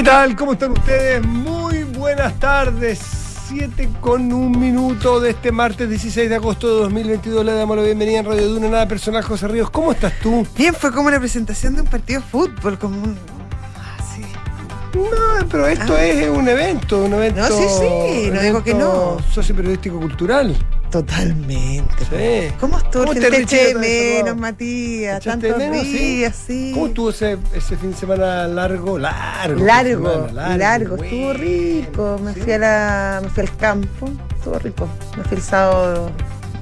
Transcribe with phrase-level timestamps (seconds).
[0.00, 0.34] ¿Qué tal?
[0.34, 1.22] ¿Cómo están ustedes?
[1.26, 2.98] Muy buenas tardes.
[3.48, 7.44] 7 con un minuto de este martes 16 de agosto de 2022.
[7.44, 9.68] Le damos la bienvenida en Radio Duna, nada personal, José Ríos.
[9.68, 10.46] ¿Cómo estás tú?
[10.56, 13.18] Bien, fue como una presentación de un partido de fútbol, como un...
[13.98, 14.22] Así.
[14.94, 16.02] No, pero esto Ah.
[16.02, 17.42] es un evento, un evento.
[17.42, 19.18] No, sí, sí, no digo que no.
[19.34, 20.56] Socioperiodístico cultural.
[20.90, 22.04] Totalmente.
[22.10, 22.54] Sí.
[22.58, 23.04] ¿Cómo estuvo?
[23.04, 24.36] ¿Cómo Te, eché menos?
[24.36, 25.18] Matías.
[25.18, 26.70] ¿Echaste Tantos menos, días, sí.
[26.74, 28.98] ¿Cómo estuvo ese, ese fin de semana largo?
[28.98, 29.64] Largo.
[29.64, 31.04] Largo, semana, largo, bueno.
[31.04, 32.20] estuvo rico.
[32.24, 32.40] Me Sí.
[32.40, 34.88] fui a la, me fui al campo, estuvo rico.
[35.16, 36.10] Me fui el sábado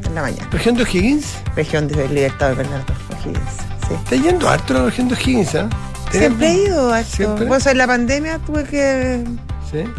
[0.07, 0.49] en la mañana.
[0.53, 1.35] ¿Región de O'Higgins?
[1.57, 3.51] Región de Libertad de Bernardo O'Higgins.
[3.89, 3.95] Sí.
[3.95, 5.69] Está yendo harto la región de O'Higgins, ¿eh?
[6.11, 7.17] Siempre he ido a esto.
[7.17, 7.47] ¿Siempre?
[7.47, 9.25] Pues en la pandemia tuve que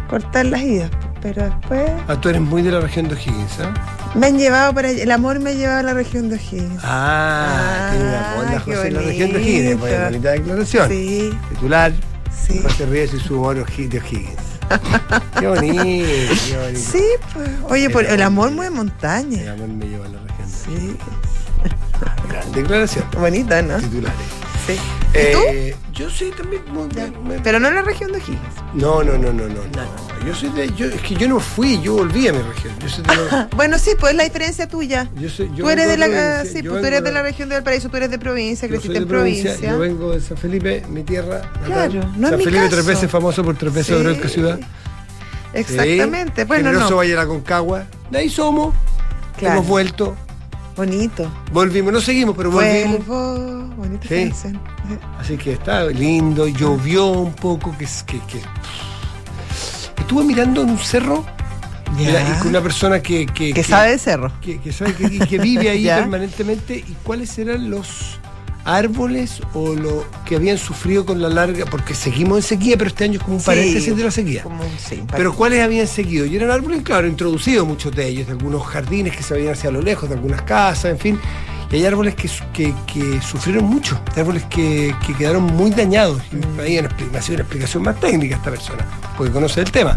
[0.09, 0.89] cortar las idas,
[1.21, 3.69] pero después Ah, tú eres muy de la región de O'Higgins, ¿eh?
[4.15, 5.03] Me han llevado para allá.
[5.03, 6.81] El amor me ha llevado a la región de O'Higgins.
[6.83, 9.79] Ah, onda qué José en la región de O'Higgins.
[9.79, 10.89] Pues, bonita declaración.
[10.89, 11.91] Sí, Titular,
[12.47, 12.59] sí.
[12.63, 14.49] José Ríos y su O'Hi- de O'Higgins.
[15.39, 15.75] qué bonito,
[16.47, 16.79] qué bonito.
[16.91, 17.49] Sí, pues.
[17.69, 19.41] Oye, por el amor mueve montaña.
[19.41, 20.97] El amor me lleva a la región de Sí.
[22.29, 23.05] Gran declaración.
[23.17, 23.77] Bonita, ¿no?
[23.77, 24.17] Titulares.
[24.75, 24.79] Sí.
[25.13, 26.87] Eh, yo soy también muy,
[27.43, 28.39] Pero no en la región de O'Higgins.
[28.73, 30.25] No, no, no, no, no, no.
[30.27, 30.71] Yo soy de.
[30.75, 32.73] Yo, es que yo no fui, yo volví a mi región.
[32.79, 35.09] Yo soy de la- Bueno, sí, pues la diferencia tuya.
[35.15, 37.49] yo soy- yo tú eres de la, provincia, sí, pues tú eres de la región
[37.49, 39.55] de Valparaíso, tú eres de provincia, creciste en provincia.
[39.59, 41.41] Yo vengo de San Felipe, mi tierra.
[41.67, 41.89] natal.
[41.91, 42.75] Claro, no es San mi Felipe caso.
[42.75, 44.03] tres veces famoso por tres veces Sí.
[44.21, 44.59] de ciudad.
[45.53, 46.41] Exactamente.
[46.43, 46.47] Sí.
[46.47, 46.95] Bueno, Generoso no.
[46.97, 47.85] Valle de la Concagua.
[48.11, 48.75] De ahí somos.
[49.37, 49.55] Claro.
[49.55, 50.15] Hemos vuelto.
[50.79, 51.29] Bonito.
[51.51, 53.05] Volvimos, no seguimos, pero volvimos.
[53.05, 53.75] Vuelvo.
[53.75, 54.31] Bonita Sí.
[55.19, 58.41] Así que está lindo, llovió un poco, que, que, que-
[59.99, 61.25] estuve mirando en un cerro
[61.99, 64.31] y una persona que, que, Que sabe de cerro.
[64.41, 68.17] que, sabe que, vive ahí permanentemente y cuáles eran los
[68.75, 73.03] árboles o lo que habían sufrido con la larga, porque seguimos en sequía, pero este
[73.05, 73.45] año es como un Sí.
[73.45, 74.43] paréntesis de la sequía.
[74.43, 78.27] Como un sí, Pero cuáles habían seguido, y eran árboles, claro, introducidos muchos de ellos,
[78.27, 81.19] de algunos jardines que se veían hacia lo lejos, de algunas casas, en fin.
[81.71, 86.21] Y hay árboles que, que, que sufrieron mucho, hay árboles que, que quedaron muy dañados.
[86.31, 86.55] Y Mm.
[86.57, 88.85] me había una, expli- me hacía una explicación más técnica esta persona,
[89.17, 89.95] porque conoce el tema.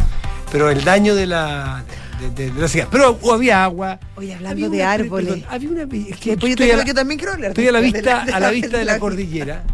[0.51, 1.83] Pero el daño de la,
[2.23, 2.89] de, de- de la sequía.
[2.91, 3.99] Pero había agua.
[4.17, 5.29] Oye, había hablando de una- árboles.
[5.29, 5.83] perdón, había una.
[5.83, 8.51] Es que Sí, yo, estoy, te- a la, también estoy a vista, de a la
[8.51, 9.65] vista de la cordillera.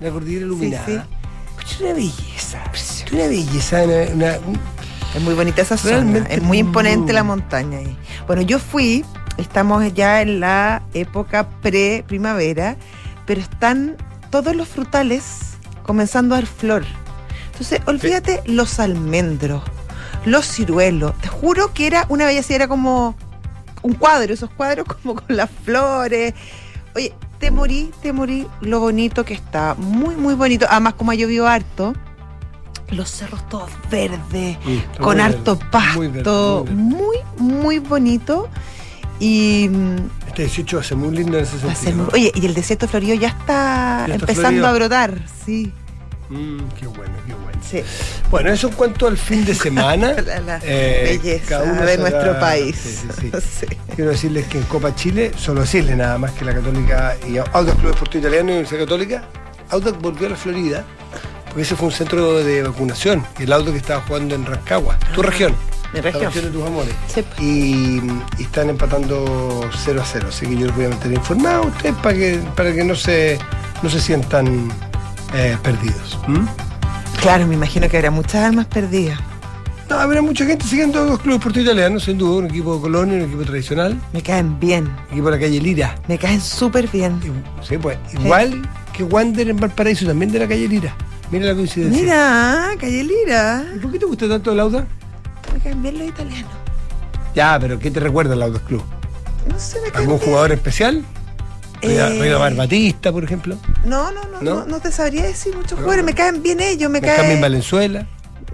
[0.00, 0.84] La cordillera iluminada.
[0.86, 0.98] sí.
[1.84, 2.62] Una belleza,
[3.12, 4.60] una belleza, una- una- un-
[5.14, 5.92] Es muy bonita esa zona.
[5.96, 7.96] Realmente Es muy imponente la montaña ahí.
[8.26, 9.04] Bueno, yo fui,
[9.38, 12.76] estamos ya en la época pre-primavera,
[13.26, 13.96] pero están
[14.30, 16.84] todos los frutales comenzando a dar flor.
[17.52, 19.62] Entonces, olvídate los almendros,
[20.24, 21.14] los ciruelos.
[21.20, 23.14] Te juro que era una belleza, era como
[23.82, 26.34] un cuadro, esos cuadros como con las flores.
[26.96, 29.74] Oye, te morí, te morí lo bonito que está.
[29.78, 30.66] Muy, muy bonito.
[30.68, 31.94] Además, como ha llovido harto,
[32.90, 34.56] los cerros todos verdes
[34.98, 36.74] con harto verde, pasto, muy verde, muy verde.
[36.74, 38.48] muy, muy bonito.
[39.20, 39.68] Y
[40.28, 41.96] Este 18 va a ser muy lindo en ese sentido.
[42.04, 44.66] muy- oye, y el desierto florido ya está, Ya está empezando florido.
[44.68, 45.72] a brotar, sí,
[46.30, 47.47] Mm, qué bueno, qué bueno.
[47.62, 47.82] Sí.
[48.30, 50.12] Bueno, eso en cuanto al fin de semana.
[50.26, 52.76] La, la Eh, belleza de nuestro país.
[53.20, 53.30] Sí,
[53.60, 53.66] sí.
[53.94, 57.78] Quiero decirles que en Copa Chile, solo decirles nada más que la Católica y Audax
[57.78, 59.24] Club Deportivo Italiano y Universidad Católica,
[59.70, 60.84] Audax volvió a la Florida,
[61.46, 64.98] porque ese fue un centro de vacunación, y el Audax que estaba jugando en Rancagua,
[65.14, 65.54] tu región,
[65.92, 66.32] Mi la región.
[66.32, 66.94] de tus amores.
[67.12, 67.24] Sí.
[67.38, 68.00] Y,
[68.40, 71.68] y están empatando 0 a 0, así que yo los voy a mantener informados a
[71.68, 73.38] ustedes para que, para que no se,
[73.82, 74.70] no se sientan
[75.34, 76.18] eh, perdidos.
[77.20, 79.18] Claro, me imagino que habrá muchas almas perdidas.
[79.90, 82.80] No, habrá mucha gente siguiendo a los clubes deportivos italianos, sin duda, un equipo de
[82.82, 85.94] Colonia, un equipo tradicional, Me caen bien, un equipo de la calle Lira.
[86.08, 87.18] me caen súper bien.
[87.66, 88.62] Sí, pues, igual
[88.92, 90.94] que Wander en Valparaíso, también de la calle Lira.
[91.30, 92.00] Mira la coincidencia.
[92.02, 94.86] Mira, Calle Lira, ¿Y por qué te gusta tanto el Audax?
[95.52, 96.50] me caen bien los italianos.
[97.34, 98.82] Ya, pero ¿qué te recuerda el Audax Club?
[99.50, 100.28] No sé, me caen ¿Algún bien.
[100.28, 101.04] jugador especial?
[101.82, 103.56] Eh, Ruido Batista, por ejemplo.
[103.84, 104.54] No, no, no, ¿No?
[104.60, 106.02] no, no te sabría decir muchos No, jugadores.
[106.02, 106.06] no.
[106.06, 107.40] Me caen bien ellos, me caen.
[107.40, 108.06] Valenzuela,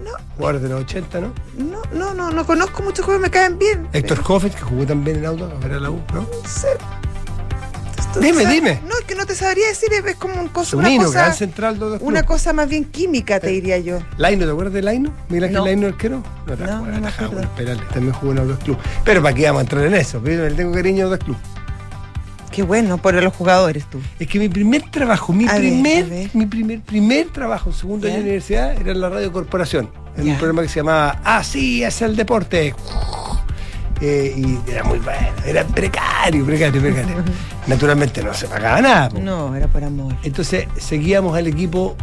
[0.03, 1.33] No, jugador de los 80, ¿no?
[1.57, 3.87] no, no, no, no conozco muchos jugadores, me caen bien.
[3.93, 6.21] Héctor Hoffet, que jugó también en Audax, a ver a la U, ¿no?
[6.21, 6.67] No sé.
[8.21, 8.79] Dime, dime.
[8.87, 11.19] No, es que no te sabría decir, es como un cosa, Un una hino, cosa,
[11.23, 12.07] gran central de Audax Club.
[12.09, 13.99] una cosa más bien química, te diría yo.
[14.17, 15.11] Laino, ¿te acuerdas de Laino?
[15.27, 15.65] Mira que No.
[15.65, 16.23] Laino arquero.
[16.47, 18.77] No, No, no penales, También jugó en Audax Club.
[19.03, 20.21] Pero ¿para qué vamos a entrar en eso?
[20.23, 21.35] Le tengo cariño a Audax Club.
[22.55, 23.99] Qué bueno, por los jugadores tú.
[24.17, 26.29] Es que mi primer trabajo, mi A primer, ver.
[26.33, 30.31] mi primer, primer trabajo segundo año de universidad era en la Radio Corporación, en Ya.
[30.33, 32.73] un programa que se llamaba Así es el deporte.
[34.01, 37.15] Eh, y era muy bueno, era precario, precario, precario.
[37.67, 39.09] Naturalmente no se pagaba nada.
[39.09, 39.19] po.
[39.19, 40.13] No, era por amor.
[40.23, 41.95] Entonces seguíamos al equipo,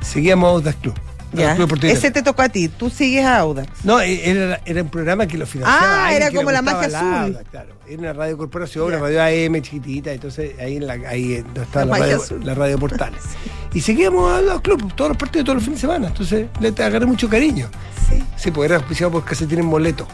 [0.00, 0.94] seguíamos a Audax Club.
[1.32, 1.56] Ya.
[1.82, 3.84] Ese te tocó a ti, tú sigues a Audax.
[3.84, 6.06] No, e- era, era un programa que lo financiaba.
[6.06, 7.38] Ah, era como la magia la azul.
[7.50, 7.74] Claro.
[7.88, 11.92] Era una radio corporación, una radio AM chiquitita, entonces ahí, en la, ahí estaba La
[11.92, 12.44] la, radio, azul.
[12.44, 13.22] la radio Portales.
[13.72, 16.08] Y seguíamos a los clubes, todos los partidos, todos los fines de semana.
[16.08, 17.68] Entonces le te agarré mucho cariño.
[18.08, 18.20] Sí.
[18.36, 20.08] Sí, porque era auspiciado por Calcetines Boleto.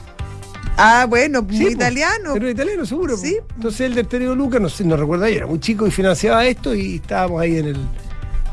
[0.76, 2.36] Ah, bueno, muy Sí, pues, italiano.
[2.36, 3.16] Era italiano, seguro.
[3.16, 3.30] pues.
[3.30, 3.38] Sí.
[3.54, 6.44] Entonces el del Tereo Luca, no sé, no recuerdo, yo era muy chico y financiaba
[6.46, 7.76] esto y estábamos ahí en el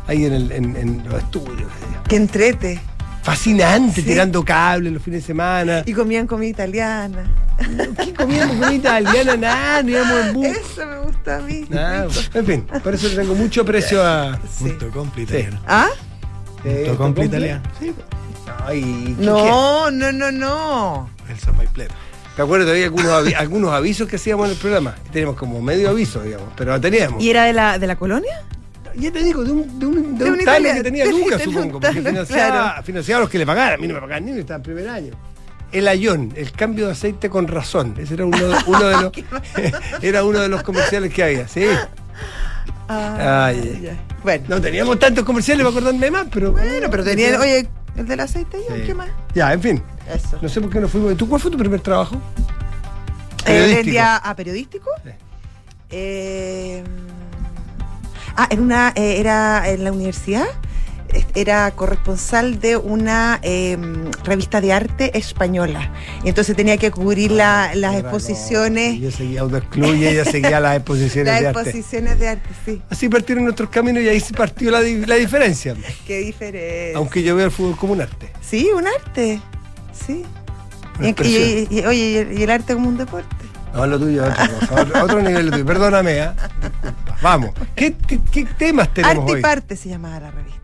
[0.07, 1.69] ahí en, el, en, en los estudios.
[2.07, 2.79] qué entrete.
[3.23, 4.07] Fascinante, Sí.
[4.07, 5.83] tirando cables los fines de semana.
[5.85, 7.23] Y comían comida italiana.
[8.03, 9.37] ¿Qué comíamos comida italiana?
[9.37, 10.45] Nada, no íbamos en bus.
[10.47, 11.65] Eso me gusta a mí.
[11.69, 14.37] Nada, en fin, por eso le tengo mucho aprecio a.
[14.57, 14.65] Sí.
[14.65, 15.61] Punto compli italiano.
[15.65, 15.87] ¿Ah?
[16.65, 17.63] eh, Punto compli italiano.
[17.79, 17.93] Sí.
[18.65, 21.09] Ay, ¿qué- No, no, no, no.
[21.29, 21.93] El zapaiplero.
[22.37, 24.95] Me acuerdo todavía algunos, avi- algunos avisos que hacíamos en el programa.
[25.13, 27.23] Teníamos como medio aviso, digamos, pero lo teníamos.
[27.23, 28.41] ¿Y era de la, de la colonia?
[28.95, 31.79] Ya te digo, de un, de un, de De un italiano, que tenía Lucas, supongo,
[31.79, 32.83] porque financiaba, claro.
[32.83, 33.73] financiaba a los que le pagaban.
[33.73, 35.13] A mí no me pagaban ni me estaba en primer año.
[35.71, 37.95] El ayón, el cambio de aceite con razón.
[37.97, 39.11] Ese era uno de, uno de los
[40.03, 41.65] era uno de los comerciales que había, sí.
[42.87, 43.79] Ah, Ay.
[43.83, 43.97] ya.
[44.23, 46.51] Bueno, No teníamos tantos comerciales para acordarme más, pero.
[46.51, 47.67] bueno, pero tenían, oye,
[47.97, 48.83] el del aceite, Sí.
[48.85, 49.09] ¿qué más?
[49.33, 49.83] Ya, en fin.
[50.13, 50.37] Eso.
[50.41, 51.15] No sé por qué no fuimos.
[51.17, 52.15] ¿Tú cuál fue tu primer trabajo?
[52.15, 53.79] Eh, Periodístico.
[53.79, 54.89] ¿El día a periodístico?
[55.03, 55.09] Sí.
[55.89, 56.83] Eh,
[58.35, 60.45] ah, era, una, eh, era en la universidad.
[61.09, 63.77] eh, Era corresponsal de una eh,
[64.23, 65.91] revista de arte española.
[66.23, 68.93] Y entonces tenía que cubrir la- las Otra exposiciones.
[68.95, 69.03] cosa.
[69.03, 71.59] Yo seguía y ella seguía las exposiciones Las de arte.
[71.61, 72.81] exposiciones de arte, sí.
[72.89, 75.75] Así partieron nuestros caminos y ahí se partió la, la diferencia.
[76.07, 76.93] Qué diferente.
[76.95, 78.31] Aunque yo veo el fútbol como un arte.
[78.41, 79.39] Sí, un arte.
[80.07, 80.23] Sí.
[80.99, 83.27] Y, y- y- oye, y el, arte como un deporte.
[83.73, 85.65] No, lo tuyo otro, otro nivel lo tuyo.
[85.65, 86.35] Perdóname, ¿ah?
[87.23, 87.51] Vamos.
[87.75, 89.39] ¿Qué, qué, qué temas tenemos Arte hoy?
[89.39, 90.59] y parte se llamaba la revista.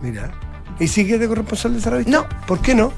[0.00, 0.32] Mira.
[0.80, 2.10] ¿Y sigues de corresponsal de esa revista?
[2.10, 2.26] No.
[2.46, 2.92] ¿Por qué no?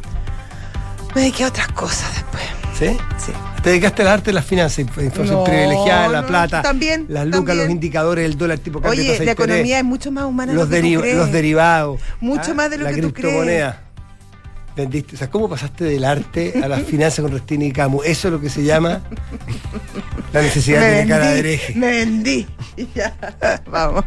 [1.14, 2.42] Me dediqué a otras cosas después.
[2.78, 2.96] ¿Sí?
[3.18, 3.32] Sí.
[3.62, 7.38] Te dedicaste al arte, las finanzas, inf- información No, privilegiada, la plata, también, las lucas,
[7.38, 7.58] también.
[7.58, 10.52] los indicadores, el dólar tipo cambio, Oye, de la interés, economía es mucho más humana
[10.52, 11.16] de los, lo que tú crees.
[11.16, 13.82] los derivados, Mucho más de lo la que tú criptomoneda.
[14.78, 18.06] Vendiste, o sea, ¿cómo pasaste del arte a las finanzas con Restini y Camus?
[18.06, 19.02] Eso es lo que se llama
[20.32, 21.74] la necesidad de cara de hereje.
[21.74, 22.46] me vendí.
[22.94, 23.12] Ya,
[23.66, 24.04] vamos.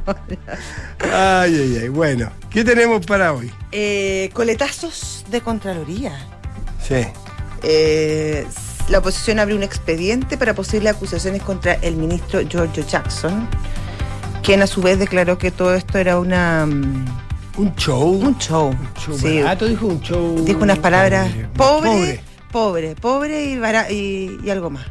[1.13, 1.89] Ay, ay, ay.
[1.89, 3.51] Bueno, ¿qué tenemos para hoy?
[3.73, 6.13] Eh, coletazos de Contraloría.
[6.81, 7.05] Sí.
[7.63, 8.47] Eh,
[8.87, 13.45] la oposición abrió un expediente para posibles acusaciones contra el ministro Giorgio Jackson,
[14.41, 17.05] quien a su vez declaró que todo esto era una mm,
[17.57, 18.09] Un show.
[18.13, 18.69] un show.
[18.69, 20.43] Un show Sí, barato, dijo un show.
[20.45, 21.89] dijo unas palabras Pobre.
[21.91, 24.85] pobre, pobre, pobre, y, bara- y, y algo más.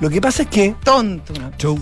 [0.00, 1.32] Lo que pasa es que, Tonto.
[1.34, 1.78] una Show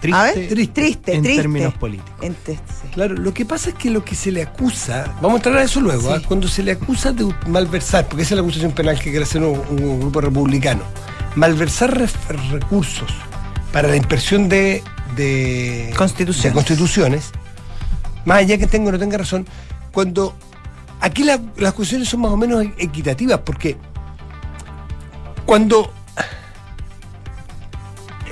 [0.00, 1.14] triste, A ver, triste, triste.
[1.14, 1.42] en triste.
[1.42, 2.14] términos políticos.
[2.46, 2.56] Sí.
[2.94, 5.62] claro, lo que pasa es que lo que se le acusa, vamos a entrar a
[5.64, 6.14] eso luego, Sí.
[6.16, 6.22] ¿ah?
[6.26, 9.42] cuando se le acusa de malversar, porque esa es la acusación penal que quiere hacer
[9.42, 10.80] un, un grupo republicano,
[11.36, 11.94] malversar
[12.50, 13.12] recursos
[13.72, 14.82] para la impresión de,
[15.16, 16.44] de Constituciones.
[16.50, 17.30] de constituciones,
[18.24, 19.46] más allá que tenga o no tenga razón,
[19.92, 20.34] cuando
[21.00, 23.76] aquí la- las acusaciones son más o menos equitativas, porque
[25.46, 25.92] cuando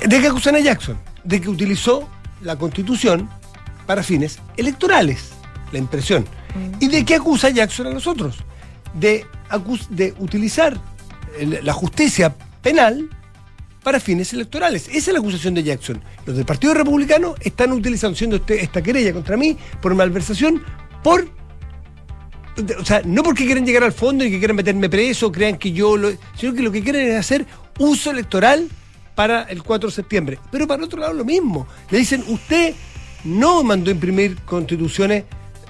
[0.07, 0.97] ¿De qué acusan a Jackson?
[1.25, 2.09] De que utilizó
[2.41, 3.29] la constitución
[3.87, 5.31] para fines electorales,
[5.73, 6.25] la impresión.
[6.81, 8.37] ¿Y de qué acusa Jackson a nosotros?
[8.95, 9.27] De,
[9.91, 10.79] de utilizar
[11.39, 13.09] el- la justicia penal
[13.83, 14.89] para fines electorales.
[14.89, 16.03] Esa es la acusación de Jackson.
[16.27, 20.63] Los del Partido Republicano están utilizando, siendo este- esta querella contra mí, por malversación,
[21.03, 21.29] por
[22.81, 25.71] o sea, no porque quieren llegar al fondo y que quieren meterme preso, crean que
[25.71, 26.11] yo lo.
[26.37, 27.47] sino que lo que quieren es hacer
[27.79, 28.69] uso electoral
[29.15, 30.39] para el 4 de septiembre.
[30.51, 31.69] Pero para otro lado lo mismo.
[31.91, 32.75] Le dicen, usted
[33.25, 35.25] no mandó imprimir constituciones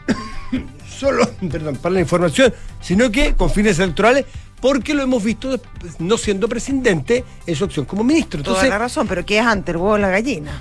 [0.88, 4.24] solo perdón, para la información, sino que con fines electorales,
[4.60, 5.60] porque lo hemos visto
[5.98, 8.42] no siendo presidente en su acción como ministro.
[8.42, 10.60] Toda Entonces, la razón, pero ¿qué es antes, el huevo o la gallina?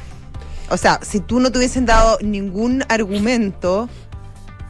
[0.69, 3.89] O sea, si tú no te hubiesen dado ningún argumento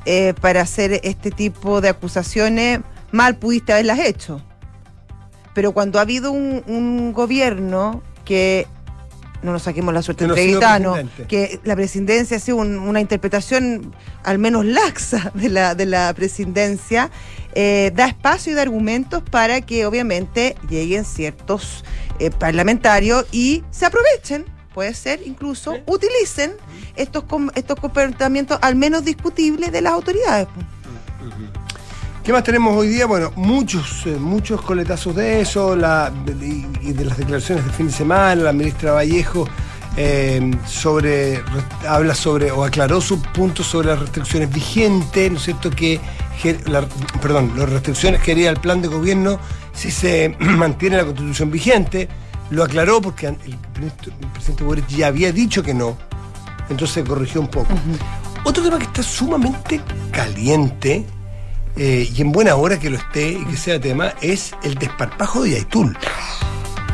[0.06, 2.82] eh, para hacer este tipo de acusaciones,
[3.12, 4.42] mal pudiste haberlas hecho.
[5.54, 8.68] Pero cuando ha habido un, un gobierno que,
[9.44, 13.94] no nos saquemos la suerte entre gitanos, que la presidencia ha sido un- una interpretación
[14.24, 17.10] al menos laxa de la, de la presidencia,
[17.54, 21.84] eh, da espacio y da argumentos para que obviamente lleguen ciertos
[22.20, 26.52] eh, parlamentarios y se aprovechen, puede ser incluso, utilicen
[26.96, 30.48] estos, com- estos comportamientos al menos discutibles de las autoridades.
[32.28, 33.06] ¿Qué más tenemos hoy día?
[33.06, 36.12] Bueno, muchos, eh, muchos coletazos de eso, la,
[36.82, 39.48] y de las declaraciones de fin de semana, la ministra Vallejo
[39.96, 41.42] eh, sobre,
[41.88, 45.70] habla sobre, o aclaró sus puntos sobre las restricciones vigentes, ¿no es cierto?
[45.70, 46.02] Que,
[46.66, 46.86] la-
[47.22, 49.40] perdón, las restricciones que haría el plan de gobierno
[49.74, 52.10] si se mantiene la constitución vigente.
[52.50, 53.38] Lo aclaró porque el
[54.34, 55.98] presidente Boric ya había dicho que no,
[56.70, 57.74] entonces corrigió un poco.
[58.44, 59.80] Otro tema que está sumamente
[60.12, 61.06] caliente,
[61.78, 65.44] eh, y en buena hora que lo esté y que sea tema, es el desparpajo
[65.44, 65.98] de Yaitul.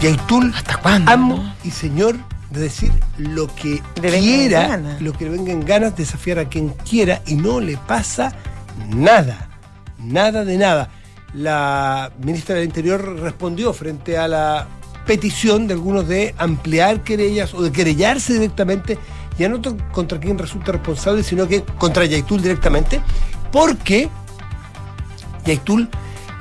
[0.01, 2.17] Yaitul, ¿Hasta cuándo, amo y señor
[2.49, 7.21] de decir lo que quiera, lo que le venga en ganas, desafiar a quien quiera
[7.25, 8.33] y no le pasa
[8.89, 9.49] nada,
[9.97, 10.89] nada de nada.
[11.33, 14.67] La ministra del Interior respondió frente a la
[15.07, 18.99] petición de algunos de ampliar querellas o de querellarse directamente,
[19.37, 19.59] ya no
[19.91, 23.01] contra quien resulta responsable, sino que contra Yaitul directamente,
[23.51, 24.09] porque
[25.45, 25.89] Yaitul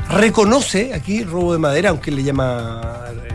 [0.09, 2.81] reconoce aquí robo de madera, aunque le llama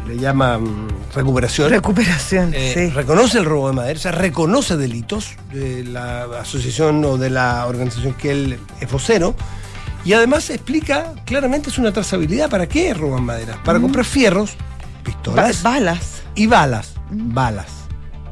[0.07, 1.69] le llama mm, recuperación.
[1.69, 2.89] Recuperación, Eh, sí.
[2.93, 7.65] Reconoce el robo de madera, o sea, reconoce delitos de la asociación o de la
[7.67, 9.35] organización que él es vocero.
[10.05, 12.49] Y además explica claramente es una trazabilidad.
[12.49, 13.61] ¿Para qué roban madera?
[13.65, 16.21] Para comprar fierros, Ba- pistolas balas.
[16.35, 16.93] y balas.
[17.11, 17.67] Balas.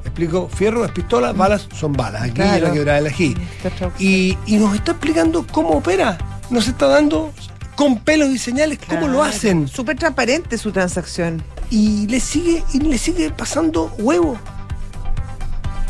[0.05, 2.21] Explico, fierro es pistola, balas son balas.
[2.21, 2.67] Aquí en Claro.
[2.67, 3.35] la quebrada ají.
[3.57, 4.09] Esta traducción.
[4.09, 6.17] Y, y nos está explicando cómo opera.
[6.49, 7.33] Nos está dando
[7.75, 9.67] con pelos y señales cómo lo hacen.
[9.67, 11.43] Súper transparente su transacción.
[11.69, 14.37] Y le sigue, y le sigue pasando huevo.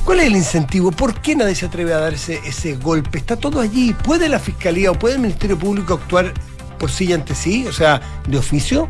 [0.05, 0.91] ¿Cuál es el incentivo?
[0.91, 3.17] ¿Por qué nadie se atreve a dar ese, golpe?
[3.17, 3.93] Está todo allí.
[4.03, 6.31] ¿Puede la Fiscalía o puede el Ministerio Público actuar
[6.77, 7.65] por sí y ante sí?
[7.67, 8.87] O sea, de oficio.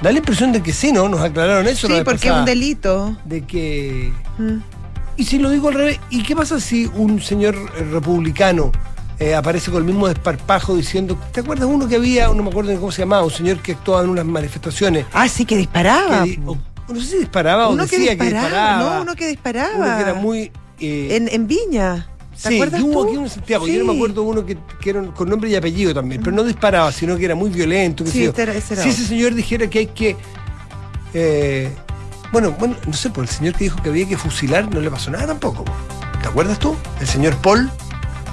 [0.00, 1.08] Da la impresión de que sí, ¿no?
[1.08, 1.88] Nos aclararon eso.
[1.88, 3.16] Sí, porque es un delito.
[3.24, 4.58] De que Mm.
[5.16, 8.72] y si lo digo al revés, ¿y qué pasa si un señor eh, republicano
[9.22, 12.70] eh, aparece con el mismo desparpajo diciendo, ¿te acuerdas uno que había, no me acuerdo
[12.72, 15.06] ni cómo se llamaba, un señor que actuaba en unas manifestaciones?
[15.12, 16.22] Ah, sí, que disparaba.
[16.24, 16.56] di- o-
[16.88, 18.40] no sé si disparaba o uno que decía disparaba.
[18.40, 18.94] que disparaba.
[18.96, 19.74] No, uno que disparaba.
[19.76, 20.52] Uno que era muy...
[20.80, 22.08] eh, En, en Viña.
[22.42, 23.02] ¿Te sí, acuerdas hubo tú?
[23.04, 25.54] aquí uno en Santiago, yo no me acuerdo uno que, que era con nombre y
[25.54, 28.04] apellido también, pero no disparaba, sino que era muy violento.
[28.06, 29.00] Sí, este era- ese era si otro.
[29.02, 30.16] ese señor dijera que hay que...
[31.14, 31.70] eh,
[32.32, 34.90] bueno, bueno, no sé, por el señor que dijo que había que fusilar no le
[34.90, 35.64] pasó nada tampoco.
[36.22, 36.74] ¿Te acuerdas tú?
[37.00, 37.70] El señor Paul,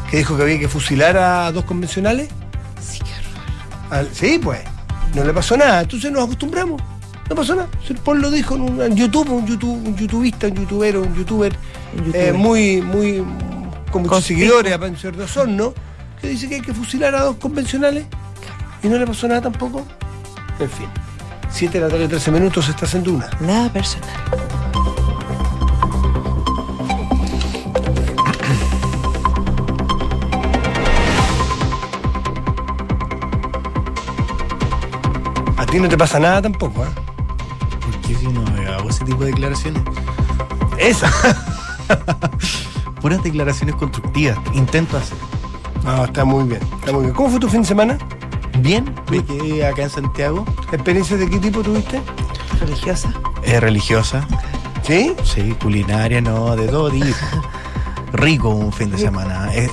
[0.10, 2.30] que dijo que había que fusilar a dos convencionales.
[2.82, 3.96] Sí, qué.
[3.96, 4.60] Al- sí, pues,
[5.16, 5.82] no le pasó nada.
[5.82, 6.82] Entonces nos acostumbramos.
[7.30, 7.68] No pasó nada.
[7.88, 11.14] El Paul lo dijo en, un, en YouTube, un, YouTube, un youtubista, un youtubero, un
[11.16, 11.54] youtuber,
[11.96, 12.28] Un youtuber.
[12.30, 13.24] eh, muy, muy,
[13.92, 15.74] con muchos seguidores, de ser de Osorno,
[16.22, 18.06] que dice que hay que fusilar a dos convencionales
[18.82, 19.86] y no le pasó nada tampoco.
[20.60, 20.88] En fin,
[21.52, 23.30] 7 de la tarde, 13 minutos, estás en Duna.
[23.42, 24.10] Nada personal.
[35.72, 36.90] Ti no te pasa nada tampoco, ¿eh?
[37.82, 39.82] ¿Por qué si no hago ese tipo de declaraciones?
[40.78, 41.12] Esa.
[43.02, 44.38] Puras declaraciones constructivas.
[44.54, 45.18] Intento hacer.
[45.84, 47.14] No, está muy bien, está muy bien.
[47.14, 47.98] ¿Cómo fue tu fin de semana?
[48.60, 50.46] Bien, me quedé acá en Santiago.
[50.72, 52.02] ¿Experiencias de qué tipo tuviste?
[52.60, 53.14] Religiosa.
[53.44, 54.28] Es religiosa.
[54.82, 55.16] ¿Sí?
[55.24, 57.06] Sí, culinaria, no, de todo tipo.
[58.14, 59.54] Rico un fin de semana.
[59.54, 59.70] Eh,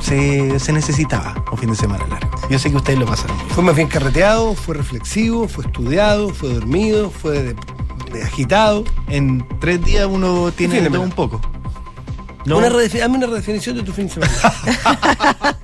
[0.00, 2.23] se, se necesitaba un fin de semana largo.
[2.50, 3.48] Yo sé que ustedes lo pasaron bien.
[3.50, 4.54] ¿Fue más bien carreteado?
[4.54, 5.48] ¿Fue reflexivo?
[5.48, 6.28] ¿Fue estudiado?
[6.30, 7.10] ¿Fue dormido?
[7.10, 7.56] ¿Fue de-
[8.12, 8.84] de agitado?
[9.08, 11.40] En tres días uno tiene todo un poco.
[12.44, 14.32] No, Una Hazme una redefinición de tu fin de semana.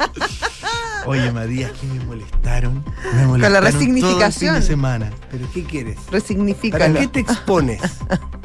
[1.07, 2.83] oye, Matías, que me molestaron.
[3.15, 4.55] Me molestaron la todo el resignificación.
[4.55, 5.11] fin de semana.
[5.31, 5.97] ¿Pero qué quieres?
[5.97, 6.93] ¿Para Resignifica.
[6.95, 7.81] qué te expones?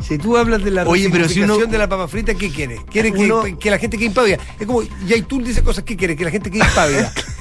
[0.06, 2.51] Si tú hablas de la Oye, pero si resignificación uno- de la papa frita, ¿qué
[2.51, 2.82] quieres?
[2.92, 4.38] ¿Quieres que, Uno- que la gente quede impávida?
[4.60, 6.15] Es como Yaitul dice cosas, ¿qué quieres?
[6.15, 7.12] Que la gente quede impávida.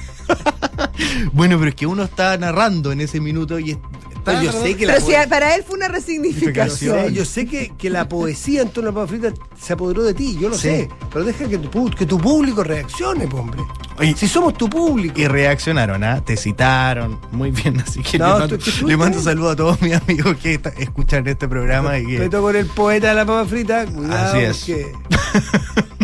[1.33, 4.85] Bueno, pero es que uno está narrando en ese minuto y está yo sé que
[4.85, 7.13] la Pero si para él fue una resignificación.
[7.13, 10.13] yo sé que, que la poesía en torno a la papa frita se apoderó de
[10.13, 10.61] ti, yo lo Sí.
[10.61, 10.89] sé.
[11.11, 13.61] Pero deja que tu, que tu público reaccione, hombre.
[13.97, 15.19] Oye, Si somos tu público.
[15.19, 16.21] Y reaccionaron, ¿ah?
[16.23, 17.17] Te citaron.
[17.31, 19.81] Muy bien, así que No, le mando, tú- tú- tú- le mando saludos a todos
[19.81, 22.29] mis amigos que está- escuchan este programa y que.
[22.29, 24.37] Con el poeta de la papa frita, cuidado.
[24.37, 24.57] Así es.
[24.57, 24.91] porque-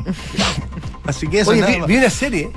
[1.06, 2.52] Así que eso Oye, nada vi, vi una serie.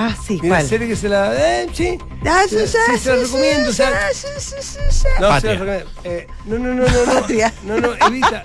[0.00, 0.68] Ah, sí, una ¿cuál?
[0.68, 1.34] serie que se la.
[1.34, 1.98] Eh, sí.
[2.24, 5.06] Ah, Sí, sí, se la recomiendo, sí, o sea- sí, sí, sí, sí.
[5.20, 5.90] No, se la recomiendo.
[6.04, 7.12] Eh, no, no, no, no, no.
[7.20, 7.52] Patria.
[7.64, 8.40] No, no, evita.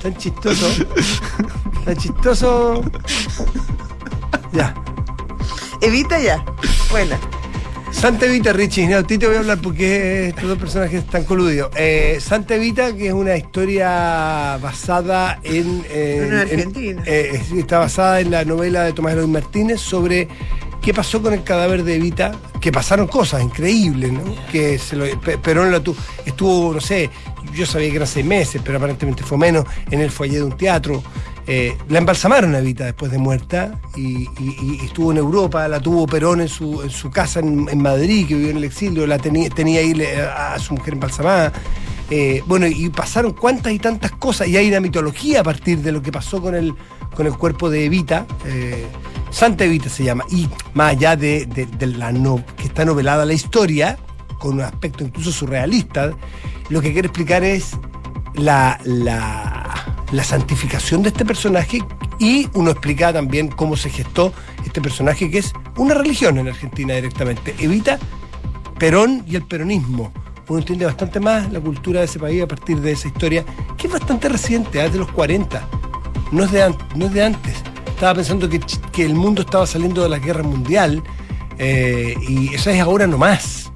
[0.00, 0.66] Tan chistoso.
[1.84, 2.82] Tan chistoso.
[4.52, 4.72] Ya.
[5.80, 6.44] Evita ya.
[6.90, 7.18] Buena.
[8.04, 11.24] Santa Evita, Richie, no, a ti te voy a hablar porque estos dos personajes están
[11.24, 11.70] coludidos.
[11.74, 15.82] Eh, Santa Evita, que es una historia basada en.
[15.88, 17.02] eh, Una en- argentina.
[17.06, 20.28] eh, está basada en la novela de Tomás Eloy Martínez sobre
[20.82, 22.32] ¿Qué pasó con el cadáver de Evita?
[22.60, 24.22] Que pasaron cosas increíbles, ¿no?
[24.52, 25.96] Que se lo, Pe- Perón lo tu-
[26.26, 27.08] estuvo, no sé,
[27.54, 30.58] yo sabía que eran seis meses, pero aparentemente fue menos, en el foyer de un
[30.58, 31.02] teatro.
[31.46, 34.28] Eh, la embalsamaron a Evita después de muerta y,
[34.82, 38.50] estuvo en Europa, la tuvo Perón en su, en su casa en, Madrid, que vivió
[38.50, 39.94] en el exilio, la tenía, tenía ahí
[40.36, 41.52] a, su mujer embalsamada.
[42.10, 45.92] Eh, bueno, y pasaron cuantas y tantas cosas, y hay una mitología a partir de
[45.92, 46.74] lo que pasó con el,
[47.14, 48.26] con el cuerpo de Evita.
[48.46, 48.86] eh,
[49.30, 51.46] Santa Evita se llama, y más allá de
[51.80, 53.98] la no, que está novelada la historia,
[54.38, 56.12] con un aspecto incluso surrealista,
[56.68, 57.72] lo que quiere explicar es
[58.34, 61.82] la, la, la santificación de este personaje
[62.20, 64.32] y uno explica también cómo se gestó
[64.64, 67.54] este personaje que es una religión en Argentina directamente.
[67.58, 67.98] Evita
[68.78, 70.12] Perón y el peronismo.
[70.48, 73.44] Uno entiende bastante más la cultura de ese país a partir de esa historia,
[73.76, 75.66] que es bastante reciente, es de los 40,
[76.32, 77.62] no es de, no es de antes.
[77.86, 78.60] Estaba pensando que,
[78.92, 81.02] que el mundo estaba saliendo de la guerra mundial
[81.58, 83.72] eh, y eso es ahora nomás,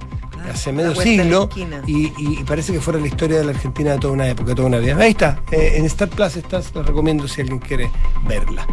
[0.49, 1.49] hace medio siglo,
[1.87, 4.49] y, y- y parece que fuera la historia de la Argentina de toda una época,
[4.49, 4.95] de toda una vida.
[4.97, 7.89] Ahí está, eh, en Star Plus está, se la recomiendo si alguien quiere
[8.27, 8.65] verla.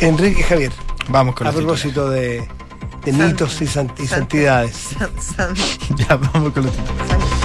[0.00, 0.72] Enrique Javier,
[1.08, 2.46] Vamos con a los propósito de,
[3.06, 4.76] mitos y, sant- y santidades.
[4.98, 5.78] San- San- titulares.
[6.08, 7.35] Ya, vamos con los titulares.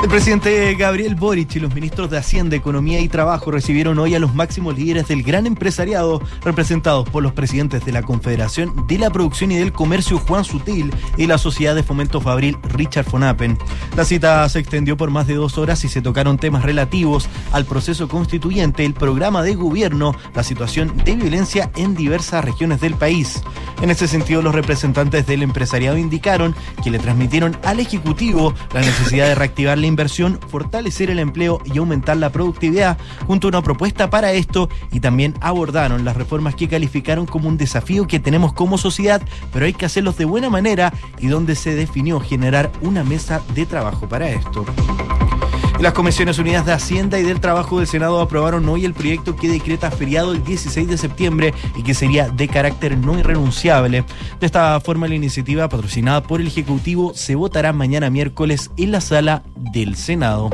[0.00, 4.20] El presidente Gabriel Boric y los ministros de Hacienda, Economía y Trabajo recibieron hoy a
[4.20, 9.10] los máximos líderes del gran empresariado, representados por los presidentes de la Confederación de la
[9.10, 13.58] Producción y del Comercio Juan Sutil y la Sociedad de Fomento Fabril Richard Fonapen.
[13.96, 17.64] La cita se extendió por más de dos horas y se tocaron temas relativos al
[17.64, 23.42] proceso constituyente, el programa de gobierno, la situación de violencia en diversas regiones del país.
[23.82, 29.26] En ese sentido, los representantes del empresariado indicaron que le transmitieron al Ejecutivo la necesidad
[29.26, 34.10] de reactivar la inversión, fortalecer el empleo y aumentar la productividad, junto a una propuesta
[34.10, 38.78] para esto y también abordaron las reformas que calificaron como un desafío que tenemos como
[38.78, 43.42] sociedad, pero hay que hacerlos de buena manera y donde se definió generar una mesa
[43.54, 44.64] de trabajo para esto.
[45.80, 49.48] Las Comisiones Unidas de Hacienda y del Trabajo del Senado aprobaron hoy el proyecto que
[49.48, 54.04] decreta feriado el 16 de septiembre y que sería de carácter no irrenunciable.
[54.40, 59.00] De esta forma, la iniciativa patrocinada por el Ejecutivo se votará mañana miércoles en la
[59.00, 60.50] sala del Senado.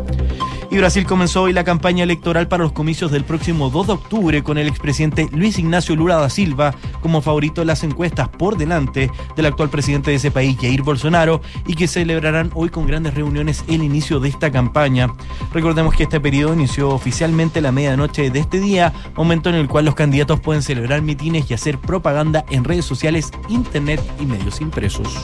[0.74, 4.42] Y Brasil comenzó hoy la campaña electoral para los comicios del próximo 2 de octubre
[4.42, 9.08] con el expresidente Luis Ignacio Lula da Silva como favorito en las encuestas por delante
[9.37, 13.62] del actual presidente de ese país, Jair Bolsonaro, y que celebrarán hoy con grandes reuniones
[13.68, 15.14] el inicio de esta campaña.
[15.52, 19.84] Recordemos que este periodo inició oficialmente la medianoche de este día, momento en el cual
[19.84, 25.22] los candidatos pueden celebrar mitines y hacer propaganda en redes sociales, internet y medios impresos.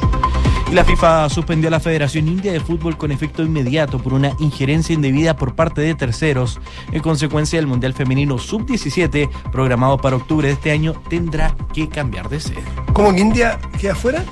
[0.71, 4.33] Y la FIFA suspendió a la Federación India de Fútbol con efecto inmediato por una
[4.39, 6.61] injerencia indebida por parte de terceros.
[6.93, 12.29] En consecuencia, el Mundial Femenino Sub-17, programado para octubre de este año, tendrá que cambiar
[12.29, 12.63] de sede.
[12.93, 14.23] ¿Cómo que India queda afuera?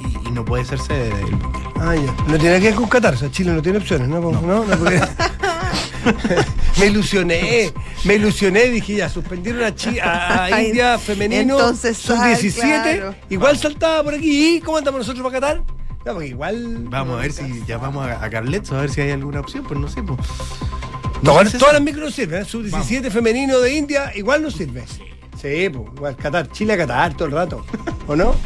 [0.00, 1.62] Y, y no puede ser sede del Mundial.
[1.80, 2.14] Ah, ya.
[2.30, 4.20] No tiene que ver con Qatar, o sea, Chile no tiene opciones, ¿no?
[4.20, 4.40] ¿No?
[4.42, 4.62] ¿No?
[4.78, 5.00] porque-
[6.78, 7.72] me ilusioné,
[8.04, 13.14] me ilusioné, dije ya, suspendieron a, Chi- a- India femenino entonces, sub-17, ay, claro.
[13.30, 15.62] igual saltaba por aquí, ¿y cómo andamos nosotros para Qatar?
[16.04, 16.86] No, porque igual...
[16.88, 19.78] Vamos a ver si llamamos a, a Carletzo a ver si hay alguna opción, pues
[19.78, 20.02] no sé.
[20.02, 20.18] Pues.
[21.22, 22.44] No, todas eso- las micros no sirven, ¿eh?
[22.44, 24.82] sub-17 femenino de India igual no sirve.
[25.40, 27.64] Sí, pues, igual Qatar, Chile a Qatar todo el rato,
[28.08, 28.34] ¿o no?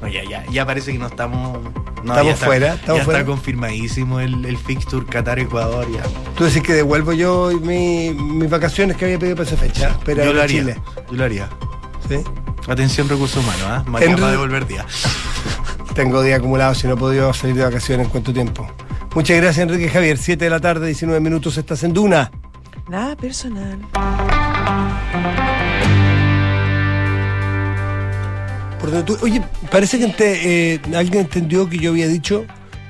[0.00, 1.58] No, ya, ya, ya parece que no estamos.
[2.04, 3.18] No, Estamos ya está- fuera, estamos ya fuera.
[3.20, 5.86] está confirmadísimo el, el fixture Qatar-Ecuador.
[5.92, 6.02] Ya.
[6.36, 10.24] Tú decís que devuelvo yo mi- mis vacaciones que había pedido para esa fecha, pero
[10.24, 10.60] Yo lo haría.
[10.60, 10.76] Chile.
[11.10, 11.48] Yo lo haría.
[12.08, 12.16] ¿sí?
[12.68, 13.84] Atención, recursos humanos, ¿ah?
[13.86, 14.86] Mañana En- va a devolver día.
[15.94, 18.66] Tengo día acumulado si no he podido salir de vacaciones en cuánto tiempo.
[19.14, 20.16] Muchas gracias, Enrique Javier.
[20.18, 22.30] 7 de la tarde, 19 minutos, estás en Duna.
[22.88, 23.80] Nada personal.
[28.90, 32.44] Por donde tú- oye, parece que ente- eh, alguien entendió que yo había dicho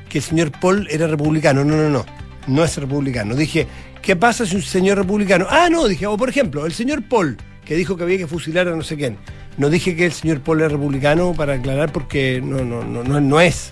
[0.08, 1.64] que el señor Paul era republicano.
[1.64, 2.04] No, no, no.
[2.46, 3.34] No es republicano.
[3.34, 3.66] Dije,
[4.00, 5.46] ¿qué pasa si un señor republicano?
[5.50, 8.68] Ah, no, dije, o por ejemplo, el señor Paul, que dijo que había que fusilar
[8.68, 9.16] a no sé quién.
[9.58, 13.20] No dije que el señor Paul era republicano para aclarar porque no, no, no, no,
[13.20, 13.70] no es.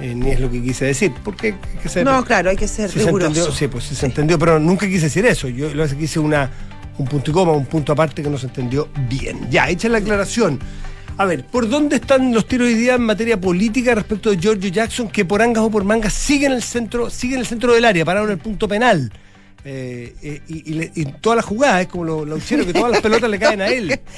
[0.00, 1.12] eh, ni es lo que quise decir.
[1.24, 3.28] Porque hay que ser- No, claro, hay que ser se riguroso.
[3.28, 5.48] entendió, sí, pues sí se entendió, pero nunca quise decir eso.
[5.48, 6.50] Yo lo que quise una,
[6.98, 9.48] un punto y coma, un punto aparte que no se entendió bien.
[9.50, 10.58] Ya, hecha la aclaración.
[11.22, 14.70] A ver, ¿por dónde están los tiros hoy día en materia política respecto de Giorgio
[14.70, 17.72] Jackson, que por angas o por mangas sigue en el centro, sigue en el centro
[17.72, 19.12] del área, parado en el punto penal?
[19.64, 23.00] Eh, eh, y, y y todas las jugadas, es como los lo que todas las
[23.00, 24.00] pelotas le caen a él.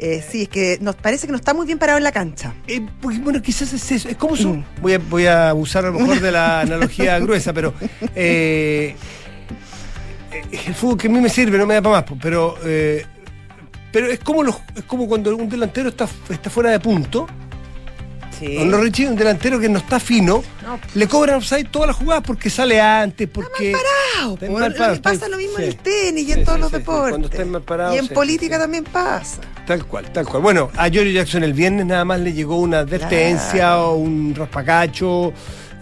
[0.00, 2.54] Eh, sí, es que nos parece que no está muy bien parado en la cancha.
[2.68, 4.08] Eh, porque, bueno, quizás es eso.
[4.08, 4.54] Es como su.
[4.54, 4.64] Mm.
[4.80, 7.74] Voy, a, voy a abusar a lo mejor de la analogía gruesa, pero.
[8.14, 8.94] eh,
[10.68, 12.56] el fútbol que a mí me sirve, no me da para más, pero.
[13.88, 17.26] Eh, pero es como los, es como cuando un delantero está, está fuera de punto.
[18.38, 18.56] Sí.
[18.56, 19.08] ¿O no, Richie?
[19.08, 22.80] Un delantero que no está fino, No, le cobran offside todas las jugadas porque sale
[22.80, 23.72] antes, porque.
[23.72, 25.62] parado, Está mal parado, pasa lo mismo sí.
[25.64, 27.30] en el tenis y Sí, en todos los deportes.
[27.30, 29.40] Cuando mal parados, y en política también pasa.
[29.66, 30.42] Tal cual, tal cual.
[30.42, 33.90] Bueno, a Jory Jackson el viernes nada más le llegó una advertencia Claro.
[33.90, 35.32] o un raspacacho,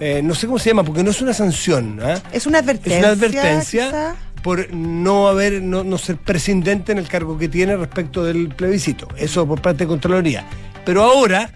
[0.00, 2.22] eh, no sé cómo se llama, porque no es una sanción, ¿ah?
[2.32, 2.98] Es una advertencia.
[2.98, 4.16] Es una advertencia quizá.
[4.46, 9.08] Por no haber, no, no ser prescindente en el cargo que tiene respecto del plebiscito.
[9.16, 10.46] Eso por parte de Contraloría.
[10.84, 11.50] Pero ahora,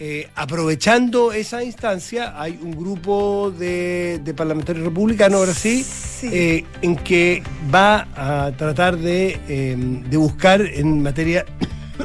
[0.00, 6.30] eh, aprovechando esa instancia, hay un grupo de, de parlamentarios republicanos, ahora sí, Sí.
[6.32, 9.76] eh, en que va a tratar de, eh,
[10.10, 11.44] de buscar en materia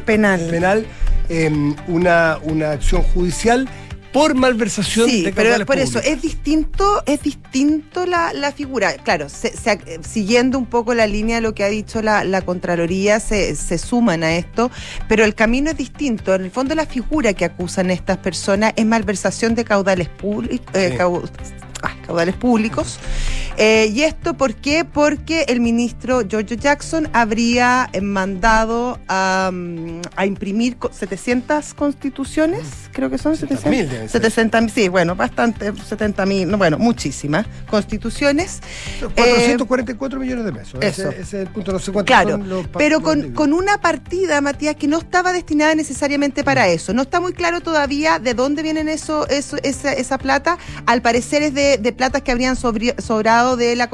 [0.05, 0.39] Penal.
[0.51, 0.85] penal
[1.29, 1.49] eh,
[1.87, 3.67] una, una acción judicial
[4.13, 6.11] por malversación Sí, de pero por eso públicos.
[6.15, 8.93] es distinto, es distinto la, la figura.
[8.97, 12.23] Claro, se- se- eh, siguiendo un poco la línea de lo que ha dicho la,
[12.23, 14.71] la Contraloría, se, se suman a esto,
[15.07, 16.33] pero el camino es distinto.
[16.35, 20.71] En el fondo, la figura que acusan estas personas es malversación de caudales públicos.
[20.73, 20.97] Sí.
[22.05, 22.99] Caudales públicos.
[23.59, 24.85] Eh, ¿Y esto por qué?
[24.85, 32.61] Porque el ministro Giorgio Jackson habría eh, mandado a, mm, a imprimir co- 700 constituciones,
[32.91, 33.65] creo que son 700.
[33.71, 34.21] 700.000 deben ser.
[34.21, 38.61] 70 sí, bueno, bastante, 70 mil, no, bueno, muchísimas constituciones.
[39.15, 40.79] 444 millones de pesos.
[40.81, 41.09] eso.
[41.09, 43.53] Ese, ese es el punto, no sé cuántos Claro, son los pa- pero con, con
[43.53, 46.45] una partida, Matías, que no estaba destinada necesariamente Mm.
[46.45, 46.93] para eso.
[46.93, 50.57] No está muy claro todavía de dónde vienen eso, eso, esa, esa plata.
[50.85, 53.89] Al parecer es de, de platas que habrían sobrado de la,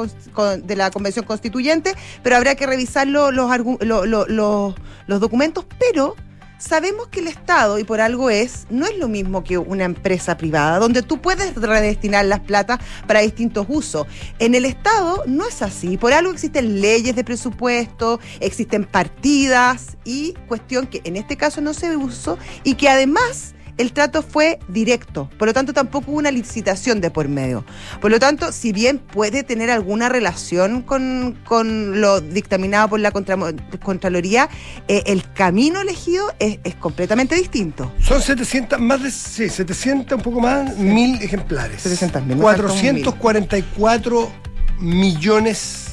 [0.62, 3.50] de la Convención Constituyente, pero habrá que revisar lo- los,
[3.82, 4.76] lo-
[5.08, 5.66] los documentos.
[5.80, 6.16] Pero
[6.60, 10.38] sabemos que el Estado, y por algo es, no es lo mismo que una empresa
[10.38, 14.06] privada, donde tú puedes redestinar las platas para distintos usos.
[14.40, 15.98] En el Estado no es así.
[15.98, 21.74] Por algo existen leyes de presupuesto, existen partidas y cuestión que en este caso no
[21.74, 26.32] se usó y que además el trato fue directo, por lo tanto tampoco hubo una
[26.32, 27.66] licitación de por medio.
[28.02, 33.12] Por lo tanto, si bien puede tener alguna relación con, con lo dictaminado por la
[33.12, 33.38] Contra-
[33.82, 34.50] Contraloría,
[34.88, 37.92] eh, el camino elegido es, es completamente distinto.
[38.00, 41.86] Son 700, más de sí, 700, un poco más, mil ejemplares.
[41.86, 43.04] 700.000, me falta un mil.
[43.04, 44.32] 444
[44.80, 45.88] millones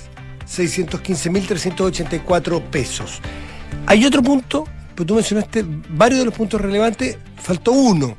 [0.46, 3.20] 615 mil 384 pesos.
[3.86, 4.66] Hay otro punto,
[5.00, 8.18] pues tú mencionaste varios de los puntos relevantes, faltó uno,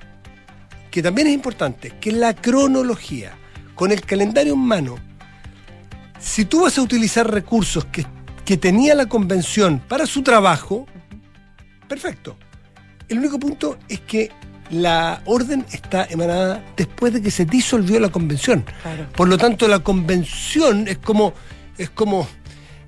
[0.90, 3.34] que también es importante, que es la cronología.
[3.76, 4.96] Con el calendario en mano,
[6.20, 8.04] si tú vas a utilizar recursos que,
[8.44, 10.88] que tenía la convención para su trabajo,
[11.88, 12.36] perfecto.
[13.08, 14.32] El único punto es que
[14.72, 18.66] la orden está emanada después de que se disolvió la convención.
[18.82, 19.06] Claro.
[19.16, 21.36] Por lo tanto, la convención es como
[21.78, 22.28] es como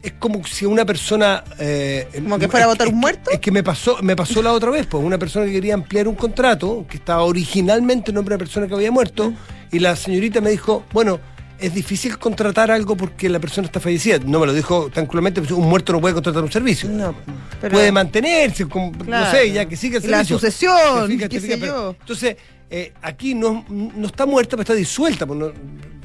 [0.04, 3.32] es como si una persona eh, ¿Como que fuera a votar un muerto?
[3.32, 6.08] Es que me pasó me pasó la otra vez, pues una persona que quería ampliar
[6.08, 9.34] un contrato que estaba originalmente en nombre de una persona que había muerto
[9.72, 11.20] y la señorita me dijo, bueno,
[11.58, 14.20] es difícil contratar algo porque la persona está fallecida.
[14.26, 17.16] No me lo dijo tan cruelmente, pues, un muerto no puede contratar un servicio No,
[17.62, 20.38] pero- puede mantenerse, como, no sé, ya que siga el Y la servicio.
[20.40, 21.96] sucesión, qué sé pero- yo.
[21.98, 22.36] Entonces,
[22.70, 25.26] eh, aquí no, no está muerta, pero está disuelta.
[25.26, 25.40] pues,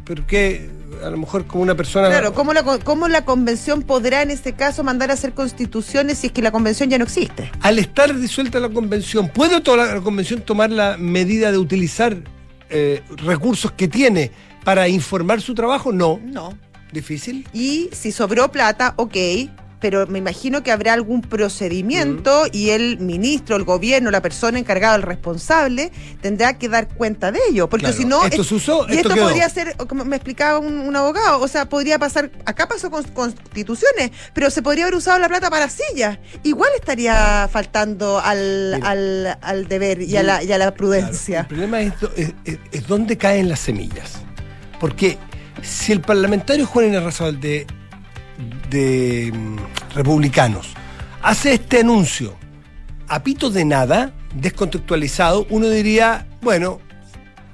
[0.04, 0.70] pero que
[1.04, 2.08] a lo mejor como una persona...
[2.08, 6.28] Claro, ¿cómo la, ¿cómo la convención podrá en este caso mandar a hacer constituciones si
[6.28, 7.50] es que la convención ya no existe?
[7.60, 12.16] Al estar disuelta la convención, ¿puede toda la, la convención tomar la medida de utilizar
[12.70, 14.30] eh, recursos que tiene
[14.64, 15.92] para informar su trabajo?
[15.92, 16.20] No.
[16.22, 16.56] No.
[16.92, 17.46] Difícil.
[17.52, 19.16] Y si sobró plata, ok,
[19.80, 24.96] pero me imagino que habrá algún procedimiento y el ministro, el gobierno, la persona encargada,
[24.96, 27.68] el responsable, tendrá que dar cuenta de ello.
[27.68, 28.24] Porque Claro, si no.
[28.24, 31.48] esto es- se usó, y esto podría ser, como me explicaba un, un abogado, o
[31.48, 32.30] sea, podría pasar.
[32.44, 36.18] Acá pasó con constituciones, pero se podría haber usado la plata para sillas.
[36.42, 41.40] Igual estaría faltando al, al, al deber y a la, y a la Claro, prudencia.
[41.40, 41.92] el problema es,
[42.86, 44.12] dónde caen las semillas.
[44.80, 45.18] Porque
[45.62, 47.66] si el parlamentario Juan Inés de,
[48.70, 50.74] de mm, republicanos
[51.22, 52.34] hace este anuncio
[53.08, 56.80] a pito de nada, descontextualizado, uno diría, bueno,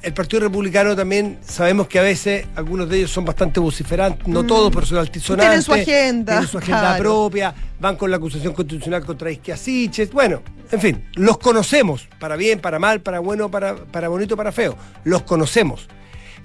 [0.02, 4.44] el Partido Republicano también sabemos que a veces algunos de ellos son bastante vociferantes, no
[4.44, 5.46] todos, pero son altisonantes.
[5.46, 5.50] Mm.
[5.50, 7.02] Tienen su agenda, Tienen su agenda claro.
[7.02, 10.10] propia, van con la acusación constitucional contra Isquiasiches.
[10.12, 14.52] Bueno, en fin, los conocemos, para bien, para mal, para bueno, para, para bonito, para
[14.52, 14.76] feo.
[15.04, 15.88] Los conocemos.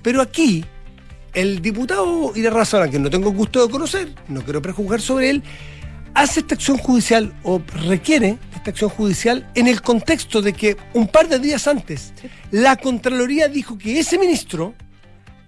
[0.02, 0.64] Pero aquí,
[1.34, 5.44] el diputado Irarrázaval, que no tengo gusto de conocer, no quiero prejuzgar sobre él,
[6.14, 11.08] hace esta acción judicial o requiere esta acción judicial en el contexto de que un
[11.08, 12.14] par de días antes
[12.52, 14.74] la Contraloría dijo que ese ministro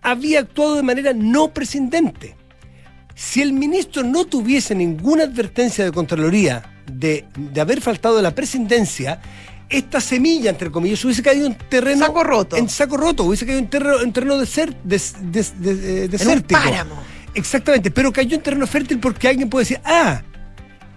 [0.02, 2.36] había actuado de manera no prescindente.
[3.14, 8.34] Si el ministro no tuviese ninguna advertencia de Contraloría de, de haber faltado de la
[8.34, 9.22] presidencia,
[9.72, 12.06] esta semilla, entre comillas, hubiese caído en terreno.
[12.06, 12.56] Saco roto.
[12.58, 16.60] En saco roto, hubiese caído en terreno, en terreno deser- des- des- des- desértico.
[16.62, 16.96] páramo.
[17.34, 20.22] Exactamente, pero cayó en terreno fértil porque alguien puede decir, ah,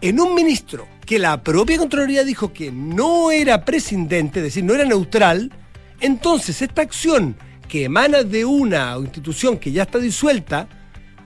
[0.00, 4.74] en un ministro que la propia Contraloría dijo que no era prescindente, es decir, no
[4.74, 5.52] era neutral,
[6.00, 7.36] entonces esta acción
[7.68, 10.66] que emana de una institución que ya está disuelta,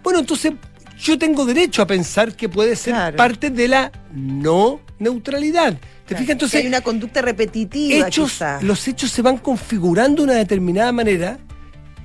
[0.02, 0.52] bueno, entonces
[0.98, 3.16] yo tengo derecho a pensar que puede ser Claro.
[3.16, 5.78] parte de la no neutralidad.
[6.08, 6.32] ¿Te Claro, fijas?
[6.32, 8.60] Entonces, hay una conducta repetitiva, hechos, quizá.
[8.62, 11.38] los hechos se van configurando de una determinada manera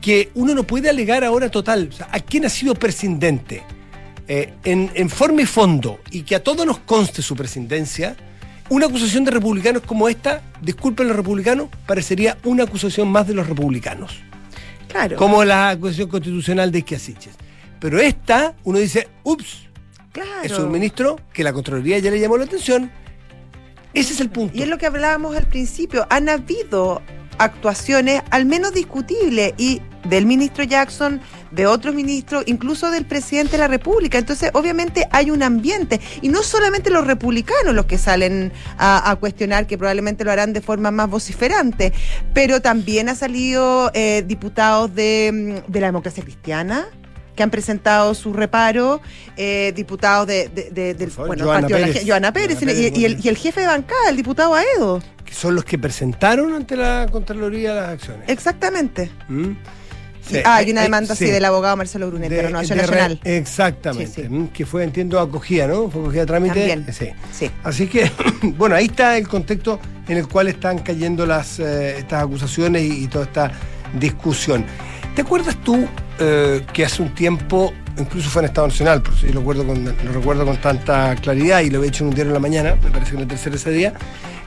[0.02, 1.90] que uno no puede alegar ahora total.
[1.92, 3.64] O sea, ¿A quién ha sido prescindente?
[4.28, 8.16] Eh, en, en forma y fondo, y que a todos nos conste su presidencia,
[8.70, 13.48] una acusación de republicanos como esta, disculpen los republicanos, parecería una acusación más de los
[13.48, 14.14] republicanos.
[14.88, 15.18] Claro.
[15.18, 17.34] Como la acusación constitucional de Isquiasiches.
[17.80, 19.64] Pero esta, uno dice, ups,
[20.14, 20.30] Claro.
[20.44, 22.92] es un ministro que la Contraloría ya le llamó la atención.
[23.94, 24.58] Ese es el punto.
[24.58, 26.06] Y es lo que hablábamos al principio.
[26.10, 27.02] Han habido
[27.38, 33.60] actuaciones al menos discutibles y del ministro Jackson, de otros ministros, incluso del presidente de
[33.60, 34.18] la República.
[34.18, 36.02] Entonces, obviamente hay un ambiente.
[36.22, 40.52] Y no solamente los republicanos los que salen a, a cuestionar, que probablemente lo harán
[40.54, 41.94] de forma más vociferante,
[42.34, 46.88] pero también ha salido eh, diputados de, mm, de la democracia cristiana
[47.36, 49.02] que han presentado su reparo,
[49.38, 52.08] eh, diputados de, de- de- del favor, bueno, Joana partido de la Pérez.
[52.08, 53.20] Joana Pérez, Joana y- Pérez, el, bien.
[53.24, 55.02] y el jefe de bancada, el diputado Aedo.
[55.26, 58.30] que son los que presentaron ante la Contraloría las acciones.
[58.30, 59.10] Exactamente.
[59.28, 59.52] ¿Mm?
[60.30, 61.26] Sí, ah, hay una eh, demanda sí.
[61.26, 63.20] así del abogado Marcelo Brunet, de, Renovación de re- Nacional.
[63.26, 64.08] Exactamente.
[64.14, 64.30] Sí, sí.
[64.30, 64.48] ¿Mm?
[64.50, 65.90] Que fue, entiendo, acogida, ¿no?
[65.90, 66.68] Fue acogida a trámite.
[66.70, 66.86] También.
[66.94, 67.08] Sí.
[67.34, 67.52] Sí.
[67.64, 68.10] Así que,
[68.58, 73.04] bueno, ahí está el contexto en el cual están cayendo las, eh, estas acusaciones y,
[73.04, 73.52] y toda esta
[74.00, 74.66] discusión.
[75.16, 75.88] ¿Te acuerdas tú
[76.20, 79.86] eh, que hace un tiempo, incluso fue en Estado Nacional, por si lo recuerdo, con,
[79.86, 82.76] lo recuerdo con tanta claridad y lo había hecho en un diario en la mañana,
[82.84, 83.94] me parece que en el tercer ese día,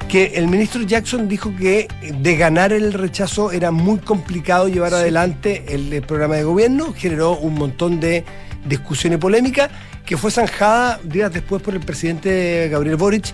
[0.09, 1.87] que el ministro Jackson dijo que
[2.21, 7.55] de ganar el rechazo era muy complicado llevar adelante el, programa de gobierno, generó un
[7.55, 8.25] montón de
[8.65, 9.71] discusión y polémica
[10.05, 13.33] que fue zanjada días después por el presidente Gabriel Boric,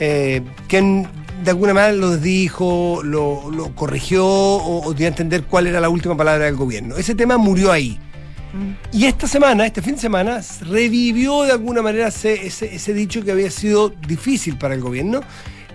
[0.00, 1.06] eh, quien
[1.42, 5.80] de alguna manera lo dijo, lo, lo corrigió o, o dio a entender cuál era
[5.80, 6.96] la última palabra del gobierno.
[6.96, 7.98] Ese tema murió ahí.
[8.92, 13.24] Y esta semana, este fin de semana, revivió de alguna manera ese, ese, ese dicho
[13.24, 15.20] que había sido difícil para el gobierno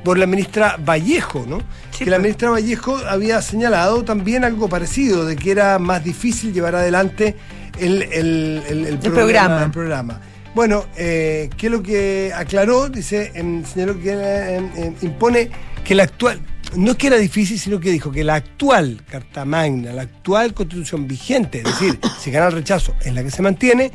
[0.03, 1.57] por la ministra Vallejo, ¿no?
[1.91, 2.23] Sí, que la pues.
[2.23, 7.35] ministra Vallejo había señalado también algo parecido, de que era más difícil llevar adelante
[7.79, 9.63] el, el- el- el programa.
[9.63, 10.21] el programa.
[10.55, 12.89] Bueno, eh, ¿qué es lo que aclaró?
[12.89, 15.49] Dice, em, señaló que em, em, impone
[15.83, 16.41] que la actual,
[16.75, 20.53] no es que era difícil, sino que dijo que la actual Carta Magna, la actual
[20.53, 23.91] constitución vigente, es decir, si gana el rechazo, en la que se mantiene,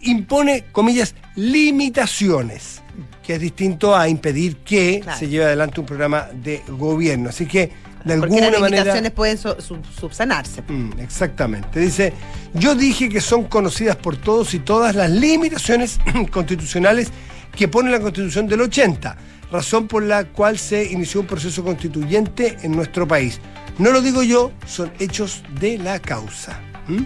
[0.00, 2.82] impone, comillas, limitaciones,
[3.22, 5.18] que es distinto a impedir que Claro.
[5.18, 7.30] se lleve adelante un programa de gobierno.
[7.30, 7.70] Así que,
[8.14, 8.76] de Porque alguna las manera...
[8.82, 10.62] limitaciones pueden su- su- subsanarse.
[10.68, 11.80] Mm, exactamente.
[11.80, 12.12] Dice,
[12.54, 15.98] yo dije que son conocidas por todos y todas las limitaciones
[16.30, 17.08] constitucionales
[17.56, 19.16] que pone la Constitución del 80,
[19.50, 23.40] razón por la cual se inició un proceso constituyente en nuestro país.
[23.78, 26.60] No lo digo yo, son hechos de la causa.
[26.88, 27.02] ¿Mm?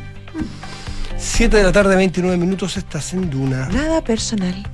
[1.18, 3.68] 7 de la tarde, 29 minutos, estás en Duna.
[3.68, 4.66] Nada personal.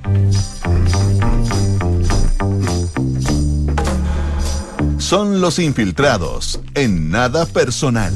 [5.09, 8.13] Son los infiltrados en nada personal.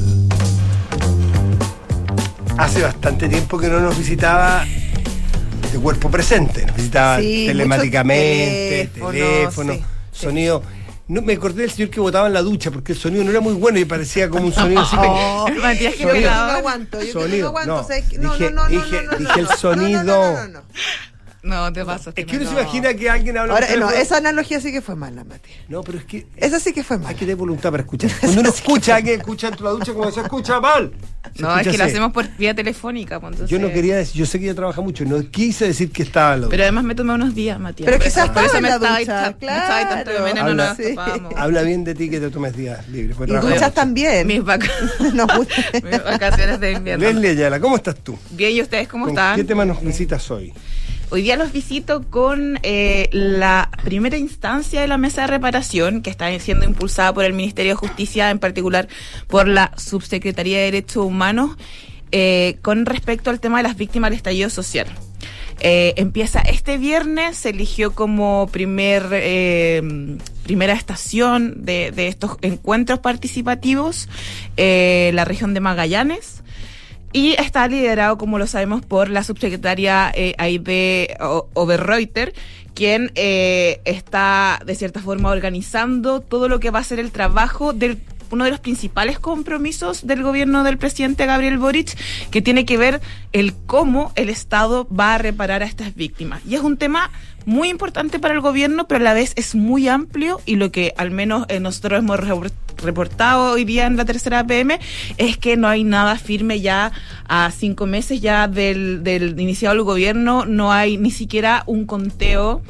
[2.56, 4.64] Hace bastante tiempo que no nos visitaba
[5.72, 10.20] de cuerpo presente, nos visitaba Sí, telemáticamente, teléfono, teléfono, sí, sí.
[10.26, 10.62] sonido.
[11.08, 13.40] No, me acordé del señor que votaba en la ducha porque el sonido no era
[13.40, 14.94] muy bueno y parecía como un sonido así.
[14.96, 17.72] Oh, Matías, que no aguanto, yo que Sonido, no aguanto.
[17.72, 20.62] no, no, dije- no, no, dije- no, no, dije el no, no, sonido.
[21.44, 21.64] No, no, no, no.
[21.66, 22.12] No, te pasa.
[22.16, 24.96] Es que uno se imagina que alguien habla Ahora, no, esa analogía sí que fue
[24.96, 25.50] mala, Mati.
[25.68, 27.14] No, pero es que Esa sí que fue hay mala.
[27.14, 28.10] que tener voluntad para escuchar.
[28.20, 30.92] Cuando uno escucha a alguien escucha de la ducha como se escucha mal.
[31.34, 33.20] Se No, es que lo hacemos por vía telefónica.
[33.20, 35.90] pues, entonces- Yo no quería decir, yo sé que ella trabaja mucho, no quise decir
[35.90, 36.50] que estaba en ducha.
[36.50, 37.90] Pero además me tomé unos días, Matías.
[37.90, 40.34] Pero quizás por eso en me la estaba tanto de claro.
[40.34, 40.94] no Habla- nos Sí.
[41.36, 43.16] Habla bien de ti que te tomes días libres.
[43.16, 44.26] pues Y duchas también.
[44.26, 44.42] Mis,
[45.14, 45.54] Nos gusta.
[45.82, 47.04] mis vacaciones de invierno.
[47.06, 48.18] Leslie Ayala, ¿cómo estás tú?
[48.30, 49.36] Bien, ¿y ustedes cómo ¿Con están?
[49.36, 50.52] ¿Qué tema nos visitas hoy?
[51.14, 56.10] Hoy día los visito con eh, la primera instancia de la mesa de reparación que
[56.10, 58.88] está siendo impulsada por el Ministerio de Justicia, en particular
[59.28, 61.56] por la Subsecretaría de Derechos Humanos,
[62.10, 64.88] eh, con respecto al tema de las víctimas del estallido social.
[65.60, 69.02] Eh, empieza este viernes, se eligió como primer
[70.42, 74.08] primera estación de, estos encuentros participativos
[74.56, 76.42] la región de Magallanes.
[77.14, 81.16] Y está liderado, como lo sabemos, por la subsecretaria eh, Aide
[81.54, 82.34] Oberreuter,
[82.74, 87.72] quien eh, está de cierta forma organizando todo lo que va a ser el trabajo
[87.72, 88.00] del
[88.30, 91.96] uno de los principales compromisos del gobierno del presidente Gabriel Boric,
[92.32, 93.00] que tiene que ver
[93.32, 96.42] el cómo el Estado va a reparar a estas víctimas.
[96.44, 97.12] Y es un tema
[97.46, 100.94] muy importante para el gobierno, pero a la vez es muy amplio y lo que
[100.96, 102.50] al menos eh, nosotros hemos re-
[102.82, 104.78] reportado hoy día en la tercera PM
[105.16, 106.92] es que no hay nada firme ya
[107.28, 112.62] a cinco meses ya del, del iniciado el gobierno, no hay ni siquiera un conteo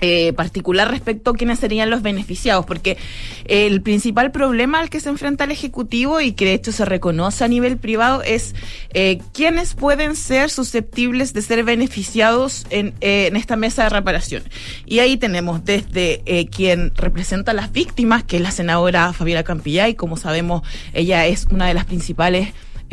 [0.00, 2.96] eh, particular respecto a quiénes serían los beneficiados, porque
[3.44, 7.44] el principal problema al que se enfrenta el Ejecutivo y que de hecho se reconoce
[7.44, 8.54] a nivel privado es
[8.92, 14.42] eh, quiénes pueden ser susceptibles de ser beneficiados en, eh, en esta mesa de reparación.
[14.86, 19.42] Y ahí tenemos desde eh, quien representa a las víctimas, que es la senadora Fabiola
[19.42, 22.48] Campillay, como sabemos, ella es una de las principales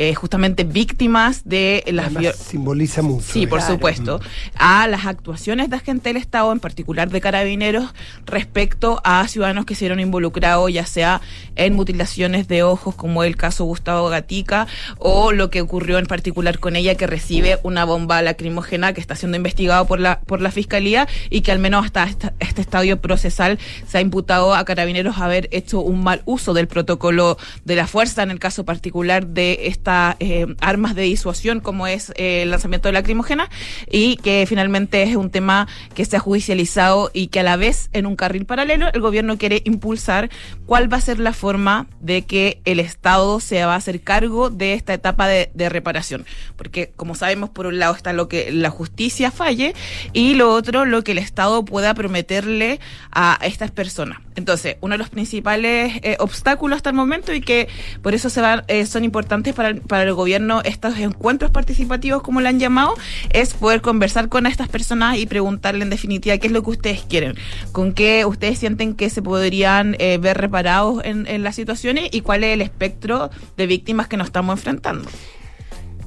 [0.08, 3.24] eh, justamente víctimas de las simboliza mucho.
[3.32, 4.20] Sí, por supuesto.
[4.56, 7.94] A las actuaciones de agente del Estado, en particular de carabineros,
[8.26, 11.20] respecto a ciudadanos que se vieron involucrados, ya sea
[11.54, 14.66] en mutilaciones de ojos, como el caso Gustavo Gatica,
[14.98, 19.14] o lo que ocurrió en particular con ella, que recibe una bomba lacrimógena que está
[19.14, 23.00] siendo investigado por la, por la Fiscalía y que al menos hasta esta- este estadio
[23.00, 27.86] procesal se ha imputado a carabineros haber hecho un mal uso del protocolo de la
[27.86, 32.50] fuerza, en el caso particular de estas eh, armas de disuasión, como es eh, el
[32.50, 33.48] lanzamiento de lacrimógena,
[33.90, 37.90] y que finalmente es un tema que se ha judicializado y que a la vez,
[37.92, 40.30] en un carril paralelo, el gobierno quiere impulsar
[40.66, 44.50] cuál va a ser la forma de que el Estado se va a hacer cargo
[44.50, 46.24] de esta etapa de, de reparación.
[46.56, 49.74] Porque, como sabemos, por un lado está lo que la justicia falle
[50.12, 54.18] y lo otro, lo que el Estado pueda prometerle a estas personas.
[54.34, 57.68] Entonces, uno de los principales eh, obstáculos hasta el momento y que
[58.00, 62.48] por eso se eh, son importantes para para el gobierno estos encuentros participativos, como le
[62.48, 62.94] han llamado,
[63.30, 67.02] es poder conversar con estas personas y preguntarle en definitiva qué es lo que ustedes
[67.08, 67.34] quieren,
[67.72, 72.20] con qué ustedes sienten que se podrían eh, ver reparados en, en las situaciones y
[72.20, 75.08] cuál es el espectro de víctimas que nos estamos enfrentando.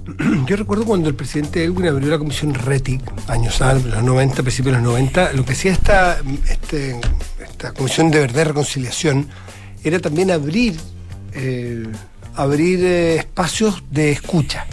[0.46, 4.76] Yo recuerdo cuando el presidente Elwin abrió la comisión RETIC, años antes, los 90, principios
[4.76, 7.00] de los 90, lo que hacía esta, este,
[7.44, 9.28] esta comisión de verdad y reconciliación
[9.84, 10.76] era también abrir,
[11.34, 11.88] eh,
[12.36, 14.68] abrir eh, espacios de escucha.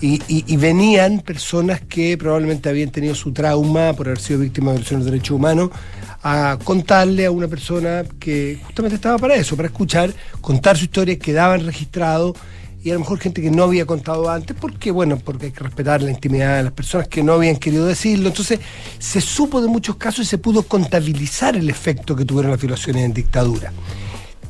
[0.00, 5.04] Y, venían personas que probablemente habían tenido su trauma por haber sido víctimas de violaciones
[5.06, 5.70] de derechos humanos
[6.22, 11.18] a contarle a una persona que justamente estaba para eso, para escuchar, contar su historia,
[11.18, 12.36] quedaban registrados
[12.84, 15.64] y a lo mejor gente que no había contado antes, porque bueno, porque hay que
[15.64, 18.28] respetar la intimidad de las personas que no habían querido decirlo.
[18.28, 18.60] Entonces,
[18.98, 23.04] se supo de muchos casos y se pudo contabilizar el efecto que tuvieron las violaciones
[23.04, 23.72] en dictadura.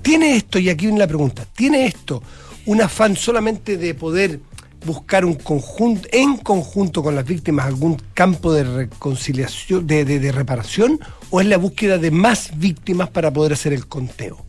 [0.02, 2.22] ¿Tiene esto, y aquí viene la pregunta, ¿tiene esto
[2.66, 4.40] un afán solamente de poder
[4.84, 8.62] buscar un conjunto, en conjunto con las víctimas, algún campo de
[9.10, 11.00] reconciliación, de, de- de reparación,
[11.30, 14.44] o es la búsqueda de más víctimas para poder hacer el conteo?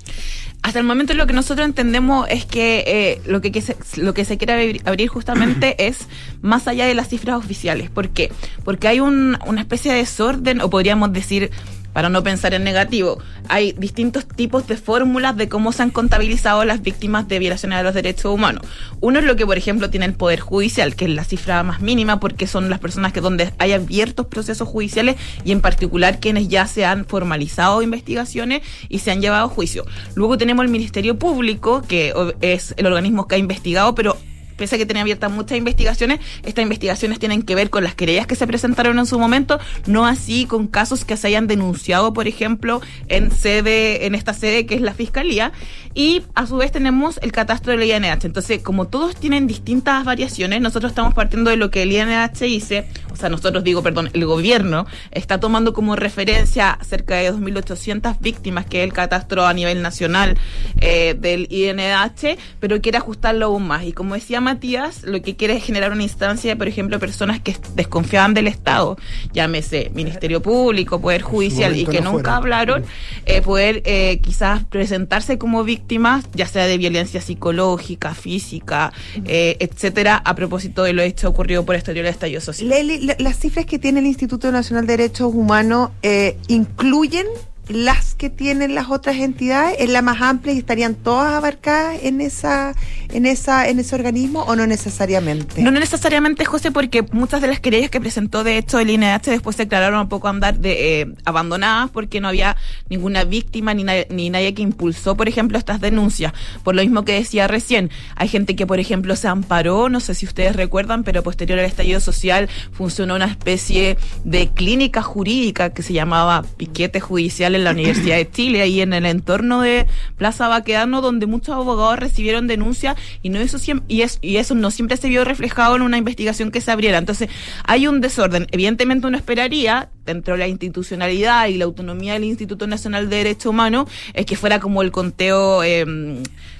[0.63, 4.13] Hasta el momento lo que nosotros entendemos es que eh, lo, que, que se, lo
[4.13, 6.07] que se quiere abrir, abrir justamente es
[6.41, 7.89] más allá de las cifras oficiales.
[7.89, 8.31] ¿Por qué?
[8.63, 11.51] Porque hay un- una especie de desorden, o podríamos decir,
[11.97, 13.17] para no pensar en negativo,
[13.49, 17.83] hay distintos tipos de fórmulas de cómo se han contabilizado las víctimas de violaciones de
[17.83, 18.61] los derechos humanos.
[19.01, 21.81] Uno es lo que, por ejemplo, tiene el Poder Judicial, que es la cifra más
[21.81, 26.49] mínima porque son las personas que donde hay abiertos procesos judiciales y en particular quienes
[26.49, 29.83] ya se han formalizado investigaciones y se han llevado a juicio.
[30.13, 34.17] Luego tenemos el Ministerio Público, que es el organismo que ha investigado, pero
[34.57, 38.27] pese a que tiene abiertas muchas investigaciones, estas investigaciones tienen que ver con las querellas
[38.27, 42.27] que se presentaron en su momento, no así con casos que se hayan denunciado, por
[42.27, 45.51] ejemplo, en sede, en esta sede que es la Fiscalía,
[45.93, 48.25] y a su vez tenemos el catastro del INH.
[48.25, 52.87] Entonces, como todos tienen distintas variaciones, nosotros estamos partiendo de lo que el INH dice,
[53.11, 58.67] o sea, nosotros digo, perdón, el gobierno está tomando como referencia cerca de 2.800 víctimas,
[58.67, 60.37] que es el catastro a nivel nacional
[60.81, 63.83] eh, del INH, pero quiere ajustarlo aún más.
[63.83, 67.55] Y como decía Matías, lo que quiere es generar una instancia, por ejemplo, personas que
[67.75, 68.97] desconfiaban del Estado,
[69.33, 72.85] llámese Ministerio Público, Poder Judicial, y que no nunca hablaron,
[73.25, 78.93] eh, poder eh, quizás presentarse como víctimas, ya sea de violencia psicológica, física,
[79.25, 82.69] eh, etcétera, a propósito de lo hecho ocurrido por este estallido social.
[82.69, 87.25] Leli, la- las cifras que tiene el Instituto Nacional de Derechos Humanos eh, incluyen
[87.69, 89.75] las que tienen las otras entidades?
[89.79, 92.73] ¿Es la más amplia y estarían todas abarcadas en esa,
[93.09, 95.61] en esa, en ese organismo o no necesariamente?
[95.61, 99.55] No necesariamente, José, porque muchas de las querellas que presentó de hecho el INH después
[99.55, 102.55] se declararon un poco andar de, eh, abandonadas porque no había
[102.89, 106.33] ninguna víctima ni, na- ni nadie que impulsó, por ejemplo, estas denuncias.
[106.63, 110.15] Por lo mismo que decía recién, hay gente que, por ejemplo, se amparó, no sé
[110.15, 115.83] si ustedes recuerdan, pero posterior al estallido social funcionó una especie de clínica jurídica que
[115.83, 119.85] se llamaba piquete judicial en la Universidad de Chile, ahí en el entorno de
[120.17, 124.71] Plaza Baquedano, donde muchos abogados recibieron denuncias y no eso y, es, y eso no
[124.71, 126.97] siempre se vio reflejado en una investigación que se abriera.
[126.97, 127.29] Entonces,
[127.65, 128.47] hay un desorden.
[128.51, 133.49] Evidentemente uno esperaría, dentro de la institucionalidad y la autonomía del Instituto Nacional de Derecho
[133.49, 135.85] Humano, es que fuera como el conteo, eh,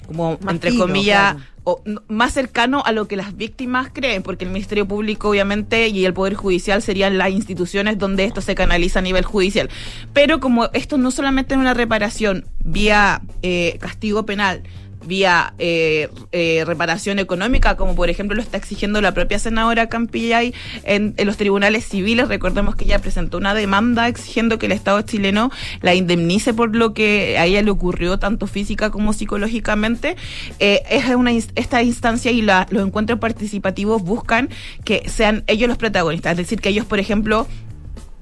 [0.08, 1.46] como Más entre comillas, claro.
[1.64, 6.06] o más cercano a lo que las víctimas creen, porque el Ministerio Público, obviamente, y
[6.06, 9.70] el Poder Judicial serían las instituciones donde esto se canaliza a nivel judicial.
[10.14, 14.64] Pero como esto no solamente es una reparación vía eh, castigo penal,
[15.08, 20.54] vía eh, eh, reparación económica, como por ejemplo lo está exigiendo la propia senadora Campillay
[20.84, 22.28] en, en los tribunales civiles.
[22.28, 25.50] Recordemos que ella presentó una demanda exigiendo que el Estado chileno
[25.82, 30.16] la indemnice por lo que a ella le ocurrió, tanto física como psicológicamente.
[30.60, 34.50] Eh, es una, esta instancia y la- los encuentros participativos buscan
[34.84, 37.48] que sean ellos los protagonistas, es decir, que ellos, por ejemplo,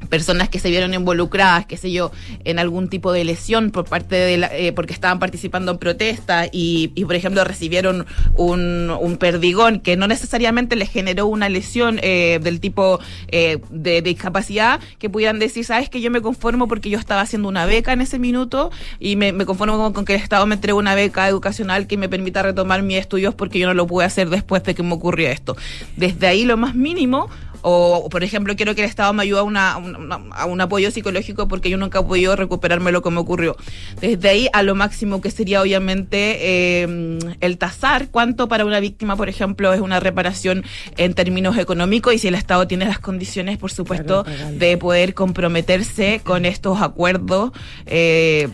[0.07, 2.11] personas que se vieron involucradas, qué sé yo,
[2.43, 6.45] en algún tipo de lesión por parte de la, eh, porque estaban participando en protesta
[6.51, 11.99] y, y, por ejemplo, recibieron un, un perdigón que no necesariamente les generó una lesión
[12.01, 12.99] eh, del tipo
[13.29, 17.47] eh, de, discapacidad, que pudieran decir, sabes que yo me conformo porque yo estaba haciendo
[17.47, 20.55] una beca en ese minuto y me, me conformo con, con que el Estado me
[20.55, 24.05] entregue una beca educacional que me permita retomar mis estudios porque yo no lo pude
[24.05, 25.55] hacer después de que me ocurrió esto.
[25.95, 27.29] Desde ahí lo más mínimo
[27.67, 30.61] o, por ejemplo, quiero que el Estado me ayude a, una, a una- a un
[30.61, 33.55] apoyo psicológico porque yo nunca he podido recuperarme lo que me ocurrió.
[33.99, 36.37] Desde ahí a lo máximo que sería obviamente
[36.83, 40.63] eh, el tasar cuánto para una víctima, por ejemplo, es una reparación
[40.97, 45.13] en términos económicos y si el Estado tiene las condiciones, por supuesto, Claro, de poder
[45.15, 47.51] comprometerse con estos acuerdos.
[47.87, 48.47] eh,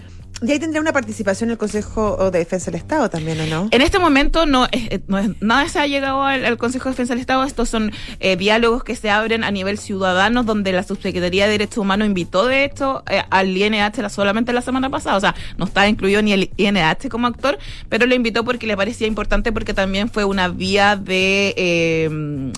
[0.43, 3.67] Y ahí tendría una participación el Consejo de Defensa del Estado también, ¿o no?
[3.69, 7.21] En este momento no, es- no nada se ha llegado al, Consejo de Defensa del
[7.21, 7.43] Estado.
[7.43, 11.77] Estos son eh, diálogos que se abren a nivel ciudadano, donde la Subsecretaría de Derechos
[11.77, 15.15] Humanos invitó, de hecho, eh, al INH la- solamente la semana pasada.
[15.17, 18.75] O sea, no estaba incluido ni el INH como actor, pero lo invitó porque le
[18.75, 22.51] parecía importante, porque también fue una vía de...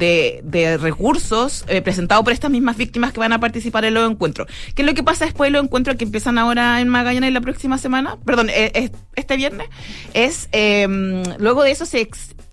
[0.00, 4.10] de, de recursos eh, presentados por estas mismas víctimas que van a participar en los
[4.10, 4.48] encuentros.
[4.74, 7.40] ¿Qué es lo que pasa después de los encuentros que empiezan ahora en Magallanes la
[7.40, 8.16] próxima semana?
[8.24, 9.68] Perdón, eh, este viernes.
[10.14, 10.88] Es, eh,
[11.38, 12.10] luego de eso se...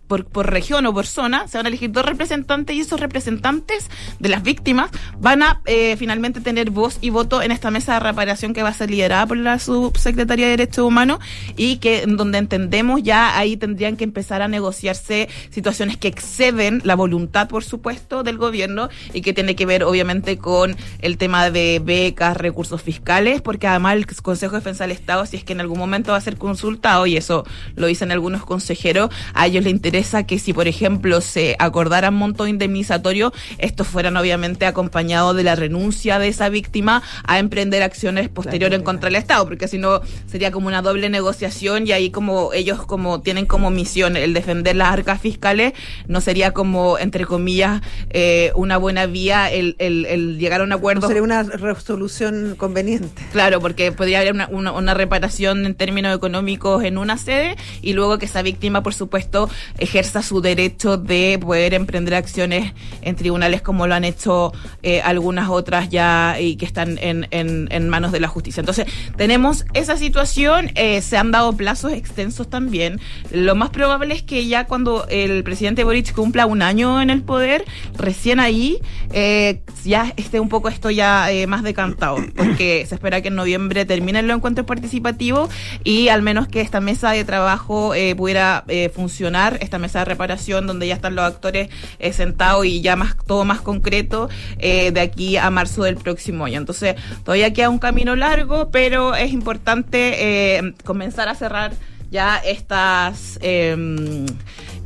[0.07, 3.89] por, por región o por zona, se van a elegir dos representantes y esos representantes
[4.19, 4.89] de las víctimas
[5.19, 8.69] van a eh, finalmente tener voz y voto en esta mesa de reparación que va
[8.69, 11.19] a ser liderada por la Subsecretaría de Derechos Humanos
[11.55, 16.95] y que donde entendemos ya ahí tendrían que empezar a negociarse situaciones que exceden la
[16.95, 21.81] voluntad, por supuesto, del gobierno y que tiene que ver obviamente con el tema de
[21.83, 25.61] becas, recursos fiscales, porque además el Consejo de Defensa del Estado, si es que en
[25.61, 27.45] algún momento va a ser consultado, y eso
[27.75, 29.96] lo dicen algunos consejeros, a ellos les interesa
[30.27, 36.19] que si, por ejemplo, se acordaran montos indemnizatorios, estos fueran obviamente acompañados de la renuncia
[36.19, 40.51] de esa víctima a emprender acciones posteriores en contra del Estado, porque si no sería
[40.51, 44.89] como una doble negociación y ahí como ellos como tienen como misión el defender las
[44.89, 45.73] arcas fiscales,
[46.07, 47.81] no sería como, entre comillas,
[48.11, 51.07] eh, una buena vía el, el- el llegar a un No acuerdo.
[51.07, 53.23] sería una resolución conveniente.
[53.31, 57.93] Claro, porque podría haber una, una, una reparación en términos económicos en una sede y
[57.93, 59.49] luego que esa víctima, por supuesto,
[59.87, 64.51] ejerza su derecho de poder emprender acciones en tribunales como lo han hecho
[64.83, 68.59] eh, algunas otras ya y que están en, en, en manos de la justicia.
[68.59, 68.85] Entonces,
[69.15, 72.99] tenemos esa situación, eh, se han dado plazos extensos también.
[73.31, 77.21] Lo más probable es que ya cuando el presidente Boric cumpla un año en el
[77.21, 77.63] poder,
[77.97, 78.79] recién ahí
[79.13, 83.35] eh, ya esté un poco esto ya eh, más decantado, porque se espera que en
[83.35, 85.49] noviembre terminen los encuentros participativos
[85.83, 90.05] y al menos que esta mesa de trabajo eh, pudiera eh, funcionar, esta mesa de
[90.05, 91.69] reparación donde ya están los actores
[91.99, 96.45] eh, sentados y ya más todo más concreto eh, de aquí a marzo del próximo
[96.45, 96.57] año.
[96.57, 101.73] Entonces todavía queda un camino largo, pero es importante eh, comenzar a cerrar
[102.09, 104.25] ya estas eh,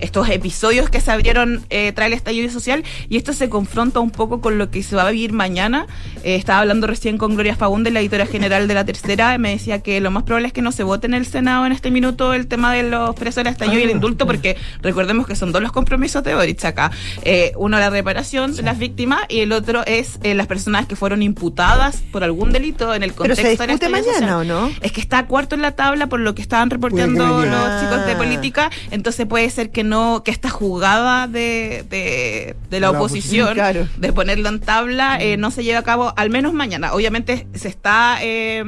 [0.02, 4.12] estos episodios que se abrieron eh, tras el estallido social y esto se confronta un
[4.12, 5.88] poco con lo que se va a vivir mañana.
[6.24, 9.52] Eh, estaba hablando recién con Gloria Fagunde, la editora general de La Tercera, y me
[9.52, 11.92] decía que lo más probable es que no se vote en el Senado en este
[11.92, 15.52] minuto el tema de los presos del estallido y el indulto, porque recordemos que son
[15.52, 16.92] dos los compromisos de Boric acá.
[17.24, 20.96] Eh, uno, la reparación de las víctimas y el otro es eh, las personas que
[20.96, 24.62] fueron imputadas por algún delito en el Pero contexto se del discute estallido mañana, social.
[24.62, 24.72] ¿o no?
[24.82, 27.82] Es que está cuarto en la tabla por lo que estaban que los mañana.
[27.82, 29.91] chicos de política, entonces puede ser que no,
[30.24, 33.88] que esta jugada de, de, de la, La oposición, oposición, claro.
[33.98, 36.94] de ponerlo en tabla, eh, no se lleve a cabo al menos mañana.
[36.94, 38.64] Obviamente se está eh,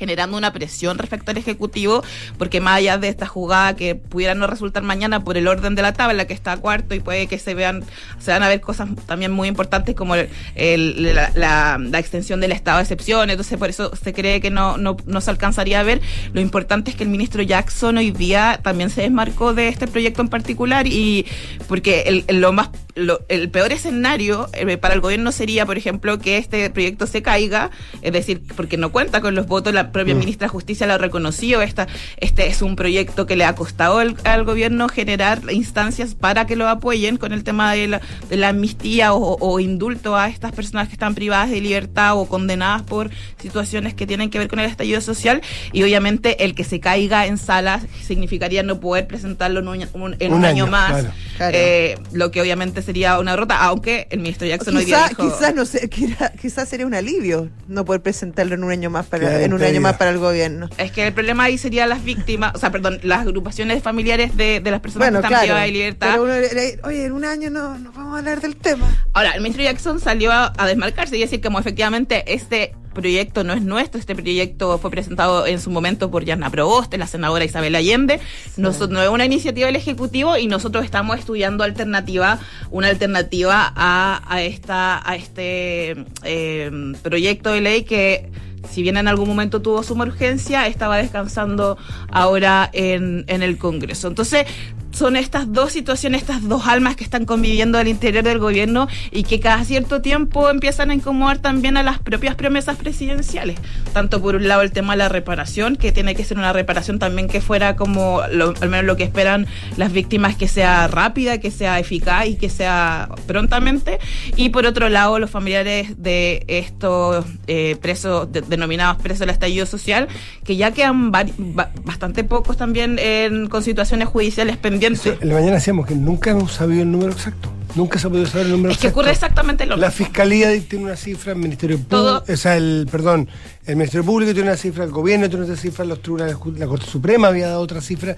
[0.00, 2.02] generando una presión respecto al Ejecutivo,
[2.38, 5.82] porque más allá de esta jugada que pudiera no resultar mañana por el orden de
[5.82, 7.84] la tabla que está a cuarto y puede que se vean,
[8.18, 12.40] se van a ver cosas también muy importantes como el- el- la, la- la extensión
[12.40, 15.78] del estado de excepción, entonces por eso se cree que no, no, no se alcanzaría
[15.80, 16.00] a ver.
[16.32, 20.22] Lo importante es que el ministro Jackson hoy día también se desmarcó de este proyecto
[20.22, 21.26] en particular y
[21.68, 22.70] porque el, lo más
[23.00, 27.22] lo- el peor escenario eh, para el gobierno sería, por ejemplo, que este proyecto se
[27.22, 27.70] caiga,
[28.02, 31.62] es decir, porque no cuenta con los votos, la propia ministra de Justicia lo reconoció,
[31.62, 31.86] esta,
[32.18, 36.56] este es un proyecto que le ha costado al, al gobierno generar instancias para que
[36.56, 40.52] lo apoyen con el tema de la, de la amnistía o, o indulto a estas
[40.52, 44.58] personas que están privadas de libertad o condenadas por situaciones que tienen que ver con
[44.60, 45.40] el estallido social
[45.72, 50.16] y obviamente el que se caiga en sala significaría no poder presentarlo en un, un-
[50.18, 51.08] en un, Un año, año, más, claro.
[51.36, 51.56] Claro.
[51.56, 55.38] eh, lo que obviamente sería una derrota, aunque el ministro Jackson hoy día Quizás, dijo...
[55.38, 59.06] quizás, no sé, quizá- quizás sería un alivio no poder presentarlo en un año más
[59.06, 60.68] para, Qué en un año más para el gobierno.
[60.76, 64.58] Es que el problema ahí sería las víctimas, o sea, perdón, las agrupaciones familiares de,
[64.58, 65.44] de las personas Bueno, que están claro.
[65.44, 66.08] privadas de libertad.
[66.10, 68.86] Pero uno le- oye, en un año no, no vamos a hablar del tema.
[69.12, 73.52] Ahora, el ministro Jackson salió a, a desmarcarse y decir como efectivamente este proyecto no
[73.52, 77.74] es nuestro, este proyecto fue presentado en su momento por Yana Proboste, la senadora Isabel
[77.74, 78.20] Allende,
[78.56, 82.38] Nosotros, no es una iniciativa del Ejecutivo y nosotros estamos estudiando alternativa,
[82.70, 86.70] una alternativa a, a esta, a este eh,
[87.02, 88.30] proyecto de ley que
[88.68, 91.78] si bien en algún momento tuvo suma urgencia, estaba descansando
[92.10, 94.08] ahora en, en el Congreso.
[94.08, 94.46] Entonces,
[94.92, 99.22] son estas dos situaciones, estas dos almas que están conviviendo al interior del gobierno y
[99.22, 103.58] que cada cierto tiempo empiezan a incomodar también a las propias promesas presidenciales.
[103.92, 106.98] Tanto por un lado el tema de la reparación, que tiene que ser una reparación
[106.98, 111.38] también que fuera como, lo- al menos lo que esperan las víctimas, que sea rápida,
[111.38, 113.98] que sea eficaz y que sea prontamente.
[114.36, 119.66] Y por otro lado, los familiares de estos eh, presos, de- denominados presos del estallido
[119.66, 120.08] social,
[120.44, 124.79] que ya quedan bastante pocos también en, con situaciones judiciales pendientes.
[124.88, 127.52] Eso, la mañana decíamos que nunca hemos sabido el número exacto.
[127.76, 129.00] Nunca se ha podido saber el número Es que exacto.
[129.00, 130.04] ocurre exactamente lo La mismo.
[130.04, 133.28] fiscalía tiene una cifra, el Ministerio Público, o sea, el, perdón,
[133.64, 136.86] el Ministerio Público tiene una cifra, el gobierno tiene otra cifra, los tribunales, la Corte
[136.86, 138.16] Suprema había dado otra cifra.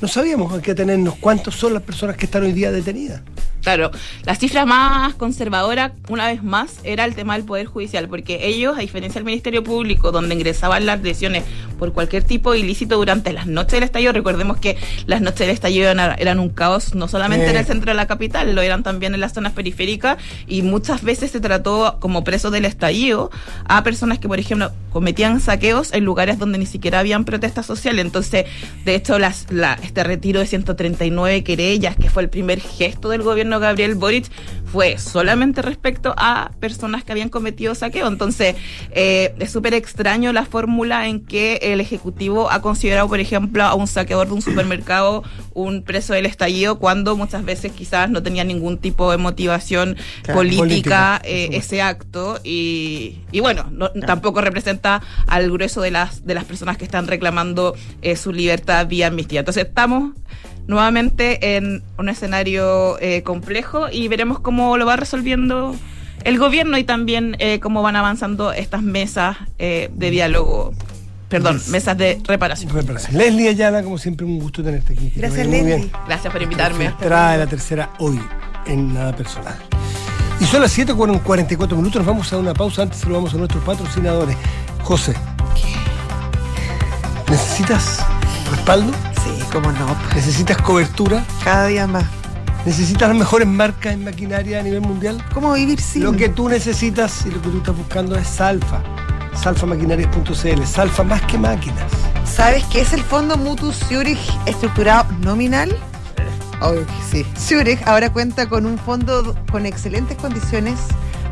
[0.00, 3.20] No sabíamos, hay que tenernos cuántos son las personas que están hoy día detenidas.
[3.62, 3.92] Claro,
[4.24, 8.76] la cifra más conservadora, una vez más, era el tema del Poder Judicial, porque ellos,
[8.76, 11.44] a diferencia del Ministerio Público, donde ingresaban las lesiones
[11.78, 14.76] por cualquier tipo de ilícito durante las noches del estallido, recordemos que
[15.06, 17.50] las noches del estallido eran, eran un caos, no solamente Sí.
[17.52, 20.18] en el centro de la capital, lo eran también en las zonas periféricas,
[20.48, 23.30] y muchas veces se trató como presos del estallido
[23.66, 28.04] a personas que, por ejemplo, cometían saqueos en lugares donde ni siquiera habían protestas sociales.
[28.04, 28.46] Entonces,
[28.84, 33.22] de hecho, las, la, este retiro de 139 querellas, que fue el primer gesto del
[33.22, 34.26] gobierno Gabriel Boric,
[34.70, 38.08] fue solamente respecto a personas que habían cometido saqueo.
[38.08, 38.56] Entonces,
[38.92, 43.74] eh, es súper extraño la fórmula en que el Ejecutivo ha considerado, por ejemplo, a
[43.74, 45.22] un saqueador de un supermercado
[45.54, 50.38] un preso del estallido, cuando muchas veces quizás no tenía ningún tipo de motivación Claro,
[50.40, 56.34] política, eh, ese acto y, y bueno, no- tampoco representa al grueso de las, de
[56.34, 59.40] las personas que están reclamando eh, su libertad vía amnistía.
[59.40, 60.12] Entonces estamos
[60.66, 65.74] nuevamente en un escenario eh, complejo y veremos cómo lo va resolviendo
[66.24, 70.74] el gobierno y también eh, cómo van avanzando estas mesas eh, de diálogo,
[71.30, 72.70] perdón, mesas de reparación.
[72.70, 73.16] Reparación.
[73.16, 75.10] Leslie Ayala, como siempre, un gusto tenerte aquí.
[75.16, 75.64] Gracias, Leslie.
[75.64, 75.90] bien.
[76.06, 76.84] Gracias por invitarme.
[76.84, 78.20] Entrada de la tercera hoy,
[78.66, 79.56] en nada personal.
[80.38, 83.38] Y son las 7 con 44 minutos, nos vamos a una pausa, antes saludamos a
[83.38, 84.36] nuestros patrocinadores.
[84.82, 85.14] José,
[87.30, 88.04] ¿necesitas
[88.50, 88.92] respaldo?
[89.24, 89.96] Sí, cómo no.
[90.14, 91.24] ¿Necesitas cobertura?
[91.44, 92.04] Cada día más.
[92.64, 95.22] ¿Necesitas las mejores marcas en maquinaria a nivel mundial?
[95.34, 96.04] ¿Cómo vivir sin?
[96.04, 98.82] Lo que tú necesitas y lo que tú estás buscando es Salfa.
[99.34, 100.64] Salfamaquinarias.cl.
[100.64, 101.90] Salfa más que máquinas.
[102.24, 105.76] ¿Sabes qué es el fondo Mutu Zurich estructurado nominal?
[106.60, 107.26] Que sí.
[107.36, 110.78] Zurich ahora cuenta con un fondo con excelentes condiciones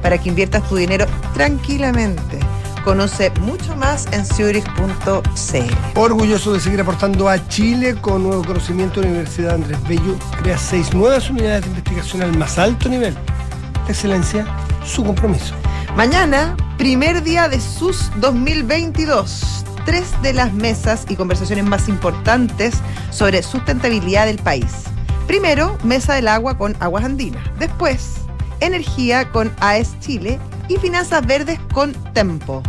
[0.03, 2.41] para que inviertas tu dinero tranquilamente.
[2.85, 5.99] Conoce mucho más en zurich.cl.
[5.99, 10.95] Orgulloso de seguir aportando a Chile con nuevo conocimiento, la Universidad Andrés Bello crea seis
[10.95, 13.15] nuevas unidades de investigación al más alto nivel.
[13.85, 14.47] La excelencia,
[14.85, 15.55] su compromiso.
[15.97, 19.65] Mañana, primer día de SUS 2022.
[19.85, 22.75] Tres de las mesas y conversaciones más importantes
[23.11, 24.85] sobre sustentabilidad del país.
[25.27, 27.43] Primero, Mesa del Agua con Aguas Andinas.
[27.59, 28.21] Después,
[28.61, 30.39] Energía con AES Chile
[30.71, 32.63] y Finanzas Verdes con Tempo.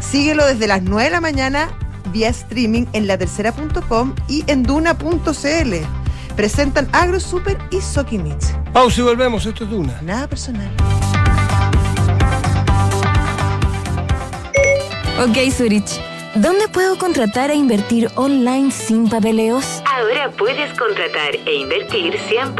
[0.00, 1.68] Síguelo desde las 9 de la mañana
[2.12, 5.74] vía streaming en latercera.com y en duna.cl.
[6.36, 8.54] Presentan AgroSuper y Sokimich.
[8.72, 10.00] Pausa y volvemos, esto es Duna.
[10.02, 10.70] Nada personal.
[15.18, 16.09] Ok, Zurich.
[16.36, 19.82] ¿Dónde puedo contratar e invertir online sin papeleos?
[19.84, 22.54] Ahora puedes contratar e invertir 100%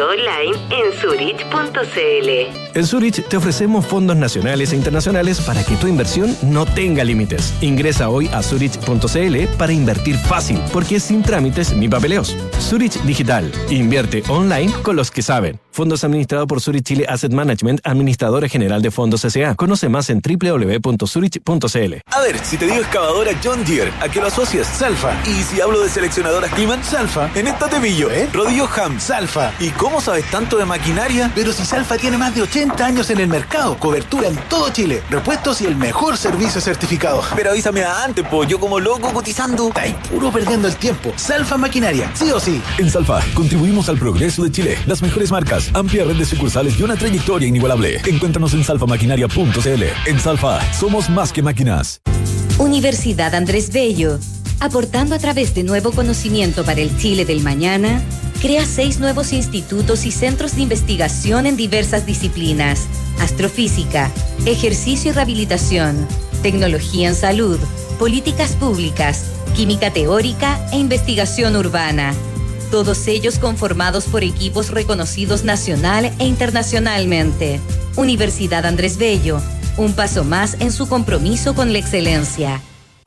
[0.00, 2.74] online en Zurich.cl.
[2.74, 7.54] En Zurich te ofrecemos fondos nacionales e internacionales para que tu inversión no tenga límites.
[7.60, 12.36] Ingresa hoy a Zurich.cl para invertir fácil, porque es sin trámites ni papeleos.
[12.58, 13.52] Zurich Digital.
[13.70, 15.60] Invierte online con los que saben.
[15.72, 19.54] Fondos administrados por Zurich Chile Asset Management, administradora general de fondos S.A.
[19.54, 21.94] Conoce más en www.zurich.cl.
[22.06, 24.66] A ver, si te digo excavadora John Deere, ¿a qué lo asocias?
[24.66, 25.18] Salfa.
[25.26, 27.30] Y si hablo de seleccionadoras Climan, Salfa.
[27.34, 28.28] En esta te pillo, ¿eh?
[28.34, 29.52] Rodillo Ham, Salfa.
[29.60, 31.32] ¿Y cómo sabes tanto de maquinaria?
[31.34, 35.02] Pero si Salfa tiene más de 80 años en el mercado, cobertura en todo Chile,
[35.08, 37.22] repuestos y el mejor servicio certificado.
[37.34, 38.44] Pero avísame antes, po.
[38.44, 39.68] Yo como loco cotizando.
[39.68, 41.14] Está ahí puro perdiendo el tiempo.
[41.16, 42.60] Salfa Maquinaria, sí o sí.
[42.76, 44.78] En Salfa, contribuimos al progreso de Chile.
[44.86, 48.00] Las mejores marcas, amplia red de sucursales y una trayectoria inigualable.
[48.06, 49.82] Encuéntranos en salfamaquinaria.cl.
[50.06, 52.00] En Salfa, somos más que máquinas.
[52.58, 54.18] Universidad Andrés Bello,
[54.60, 58.02] aportando a través de nuevo conocimiento para el Chile del mañana,
[58.40, 62.86] crea seis nuevos institutos y centros de investigación en diversas disciplinas:
[63.20, 64.10] astrofísica,
[64.46, 66.06] ejercicio y rehabilitación,
[66.42, 67.58] tecnología en salud,
[67.98, 72.14] políticas públicas, química teórica e investigación urbana.
[72.72, 77.60] Todos ellos conformados por equipos reconocidos nacional e internacionalmente.
[77.96, 79.42] Universidad Andrés Bello,
[79.76, 82.62] un paso más en su compromiso con la excelencia.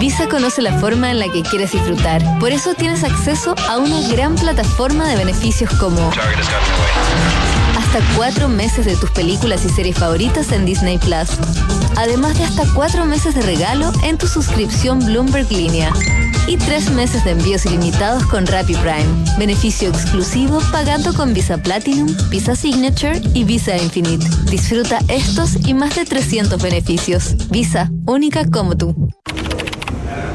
[0.00, 2.22] Visa conoce la forma en la que quieres disfrutar.
[2.38, 6.10] Por eso tienes acceso a una gran plataforma de beneficios como
[7.76, 11.28] hasta cuatro meses de tus películas y series favoritas en Disney Plus.
[11.96, 15.92] Además de hasta cuatro meses de regalo en tu suscripción Bloomberg Línea.
[16.46, 19.06] Y tres meses de envíos ilimitados con Rappi Prime.
[19.38, 24.26] Beneficio exclusivo pagando con Visa Platinum, Visa Signature y Visa Infinite.
[24.50, 27.50] Disfruta estos y más de 300 beneficios.
[27.50, 29.10] Visa, única como tú.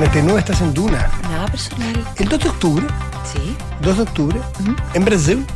[0.00, 1.10] 49 estás en Duna.
[1.22, 2.06] Nada personal.
[2.18, 2.86] El 2 de octubre,
[3.32, 3.56] Sí.
[3.80, 4.38] 2 de octubre,
[4.92, 5.46] en Brasil,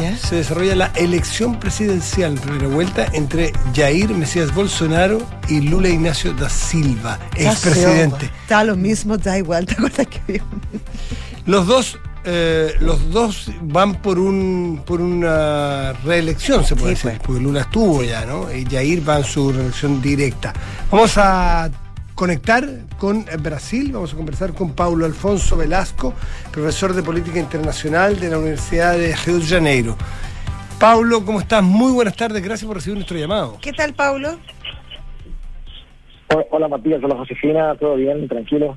[0.00, 0.16] Ya.
[0.16, 6.48] se desarrolla la elección presidencial, primera vuelta, entre Jair Mesías Bolsonaro y Lula Ignacio da
[6.48, 8.30] Silva, expresidente.
[8.40, 9.66] Está lo mismo, da igual.
[9.66, 10.42] ¿Te acuerdas que vio?
[11.44, 17.18] Los dos, eh, los dos van por un por una reelección, se puede Sí, decir,
[17.18, 17.26] pues.
[17.26, 18.50] porque Lula estuvo ya, ¿no?
[18.50, 20.54] Y Jair va en su reelección directa.
[20.90, 21.68] Vamos a
[22.20, 22.62] conectar
[22.98, 26.12] con eh, Brasil, vamos a conversar con Paulo Alfonso Velasco,
[26.52, 29.96] profesor de Política Internacional de la Universidad de Río de Janeiro.
[30.78, 31.62] Pablo, ¿cómo estás?
[31.62, 33.56] Muy buenas tardes, gracias por recibir nuestro llamado.
[33.62, 34.38] ¿Qué tal, Paulo?
[36.50, 38.76] Hola Matías, hola Josefina, todo bien, tranquilo.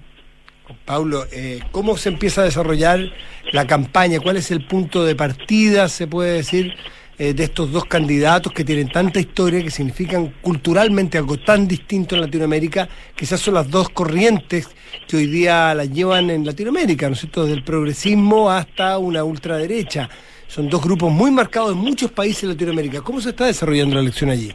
[0.86, 3.02] Pablo, eh, ¿cómo se empieza a desarrollar
[3.52, 4.22] la campaña?
[4.22, 6.76] ¿Cuál es el punto de partida, se puede decir,
[7.18, 12.16] eh, de estos dos candidatos que tienen tanta historia, que significan culturalmente algo tan distinto
[12.16, 12.90] en Latinoamérica?
[13.16, 14.68] Quizás son las dos corrientes
[15.08, 17.44] que hoy día las llevan en Latinoamérica, ¿no es cierto?
[17.44, 20.10] Desde el progresismo hasta una ultraderecha.
[20.48, 23.02] Son dos grupos muy marcados en muchos países de Latinoamérica.
[23.02, 24.54] ¿Cómo se está desarrollando la elección allí?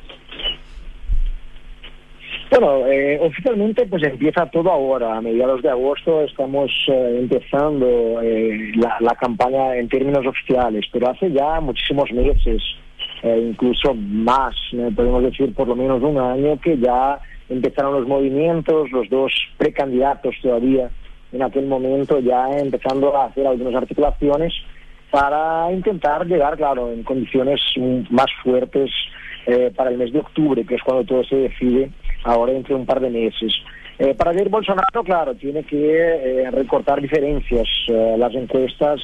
[2.50, 5.16] Bueno, eh, oficialmente pues empieza todo ahora.
[5.16, 11.10] A mediados de agosto estamos eh, empezando eh, la, la, campaña en términos oficiales, pero
[11.10, 12.62] hace ya muchísimos meses,
[13.22, 14.54] eh, incluso más,
[14.96, 17.18] podemos decir por lo menos un año, que ya
[17.50, 20.90] empezaron los movimientos, los dos precandidatos todavía
[21.32, 24.54] en aquel momento ya empezando a hacer algunas articulaciones
[25.10, 27.60] para intentar llegar, claro, en condiciones
[28.10, 28.90] más fuertes
[29.46, 31.90] eh, para el mes de octubre, que es cuando todo se decide
[32.24, 33.52] ahora entre un par de meses.
[33.98, 37.66] Eh, para Jair Bolsonaro, claro, tiene que eh, recortar diferencias.
[37.88, 39.00] Eh, las encuestas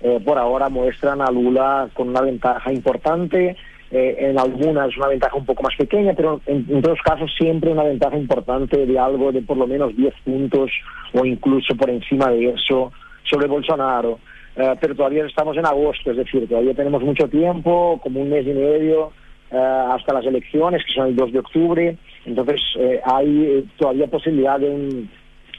[0.00, 3.54] eh, por ahora muestran a Lula con una ventaja importante,
[3.90, 7.70] eh, en algunas una ventaja un poco más pequeña, pero en, en todos casos siempre
[7.70, 10.70] una ventaja importante de algo de por lo menos 10 puntos
[11.12, 12.92] o incluso por encima de eso
[13.24, 14.18] sobre Bolsonaro.
[14.56, 18.44] Uh, pero todavía estamos en agosto, es decir, todavía tenemos mucho tiempo, como un mes
[18.46, 19.12] y medio,
[19.50, 21.96] hasta las elecciones, que son el 2 de octubre.
[22.24, 25.10] Entonces, eh, hay todavía posibilidad de un,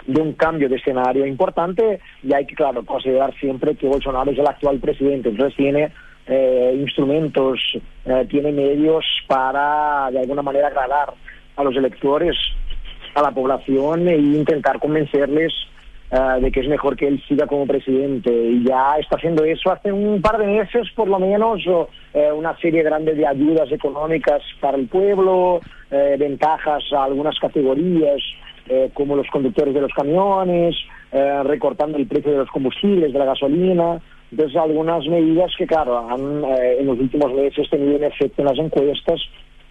[0.07, 4.39] de un cambio de escenario importante y hay que, claro, considerar siempre que Bolsonaro es
[4.39, 5.91] el actual presidente, entonces tiene
[6.27, 7.59] eh, instrumentos,
[8.05, 11.13] eh, tiene medios para, de alguna manera, agradar
[11.55, 12.37] a los electores,
[13.15, 15.51] a la población e intentar convencerles
[16.11, 18.29] Uh, de que es mejor que él siga como presidente.
[18.29, 22.29] Y ya está haciendo eso hace un par de meses por lo menos o, eh,
[22.33, 28.19] una serie grande de ayudas económicas para el pueblo eh, ventajas a algunas categorías
[28.67, 30.75] eh, como los conductores de los camiones
[31.45, 34.01] recortando el precio de los combustibles de la gasolina.
[34.31, 36.43] Entonces algunas medidas que claro han
[36.79, 39.19] en los últimos meses tenido un efecto en las encuestas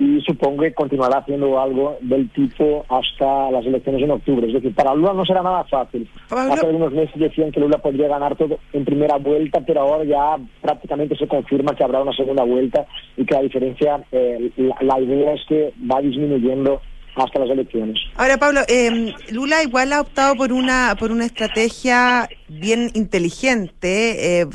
[0.01, 4.46] y supongo que continuará haciendo algo del tipo hasta las elecciones en octubre.
[4.46, 6.09] Es decir, para Lula no será nada fácil.
[6.30, 10.42] Hace algunos meses decían que Lula podría ganar todo en primera vuelta, pero ahora ya
[10.62, 12.86] prácticamente se confirma que habrá una segunda vuelta
[13.18, 16.80] y que la diferencia, eh, la, la, idea es que va disminuyendo
[17.16, 17.98] hasta las elecciones.
[18.16, 24.46] Ahora, Pablo, eh, Lula igual ha optado por una por una estrategia bien inteligente, eh,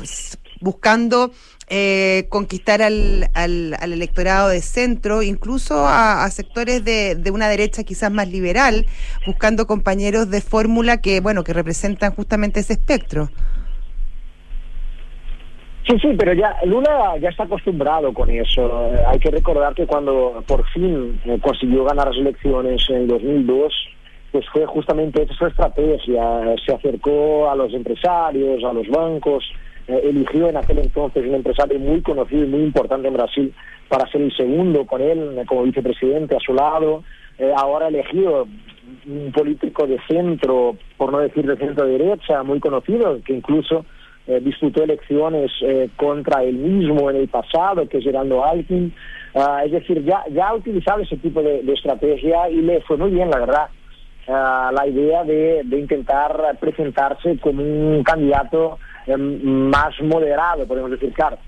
[0.60, 1.30] buscando
[1.68, 7.82] eh, conquistar al, al, al, electorado de centro, incluso a, sectores de, de, una derecha
[7.82, 8.86] quizás más liberal,
[9.26, 13.28] buscando compañeros de fórmula que, bueno, que representan justamente ese espectro.
[15.88, 18.92] Sí, sí, pero ya Lula ya está acostumbrado con eso.
[18.92, 23.72] Eh, hay que recordar que cuando por fin eh, consiguió ganar las elecciones en 2002,
[24.32, 26.56] pues fue justamente esa su estrategia.
[26.66, 29.44] Se acercó a los empresarios, a los bancos,
[29.88, 33.54] eh, eligió en aquel entonces un empresario muy conocido y muy importante en Brasil
[33.88, 37.04] para ser el segundo con él como vicepresidente a su lado.
[37.38, 38.48] Eh, ahora elegido
[39.06, 43.84] un político de centro, por no decir de centro derecha, muy conocido, que incluso
[44.26, 48.92] eh, disputó elecciones eh, contra él mismo en el pasado, que es Geraldo Alckmin.
[49.34, 53.10] Uh, es decir, ya, ya ha utilizado ese tipo de, estrategia y le fue muy
[53.10, 53.68] bien, la verdad,
[54.26, 61.12] uh, la idea de, de intentar presentarse como un candidato eh, más moderado, podemos decir,
[61.12, 61.38] claro,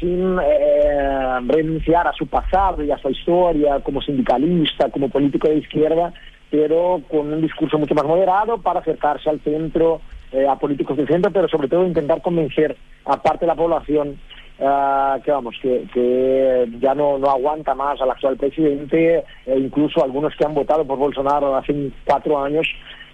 [0.00, 5.58] sin eh, renunciar a su pasado y a su historia como sindicalista, como político de
[5.58, 6.12] izquierda,
[6.50, 10.00] pero con un discurso mucho más moderado para acercarse al centro,
[10.32, 14.18] eh, a políticos del centro, pero sobre todo intentar convencer a parte de la población
[14.58, 20.36] Uh, que vamos, que, ya no, no, aguanta más al actual presidente, e incluso algunos
[20.36, 22.68] que han votado por Bolsonaro hace cuatro años,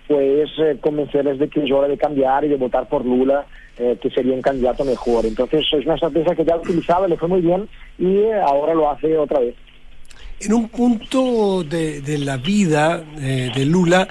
[0.07, 3.47] pues eh, convencerles de que es hora de cambiar y de votar por Lula,
[3.79, 5.25] eh, que sería un candidato mejor.
[5.25, 7.69] Entonces es una estrategia que ya utilizaba, le fue muy bien
[7.99, 9.55] y eh, ahora lo hace otra vez.
[10.41, 14.09] En un punto de, de la vida eh, de Lula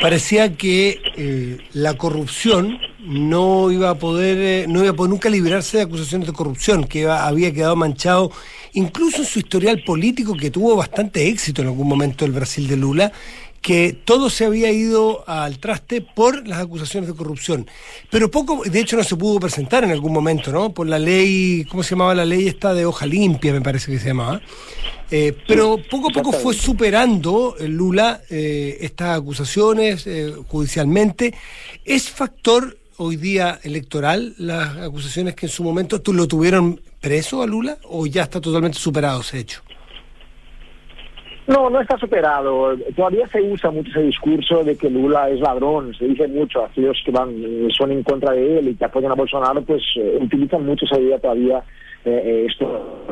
[0.00, 5.82] parecía que la corrupción no iba a poder, no iba a poder nunca librarse de
[5.82, 8.30] acusaciones de corrupción, que había quedado manchado
[8.72, 12.76] incluso en su historial político que tuvo bastante éxito en algún momento el Brasil de
[12.76, 13.12] Lula
[13.60, 17.66] que todo se había ido al traste por las acusaciones de corrupción.
[18.10, 20.72] Pero poco, de hecho no se pudo presentar en algún momento, ¿no?
[20.72, 23.98] Por la ley, ¿cómo se llamaba la ley esta de hoja limpia, me parece que
[23.98, 24.40] se llamaba?
[25.10, 31.34] Eh, pero poco a poco fue superando Lula eh, estas acusaciones eh, judicialmente.
[31.84, 37.42] ¿Es factor hoy día electoral las acusaciones que en su momento tú lo tuvieron preso
[37.42, 39.62] a Lula o ya está totalmente superado ese hecho?
[41.50, 42.76] No, no está superado.
[42.94, 45.92] Todavía se usa mucho ese discurso de que Lula es ladrón.
[45.94, 47.34] Se dice mucho, aquellos que van
[47.76, 51.00] son en contra de él y que apoyan a Bolsonaro, pues eh, utilizan mucho esa
[51.00, 51.62] idea todavía.
[52.04, 53.04] eh, eh, esto,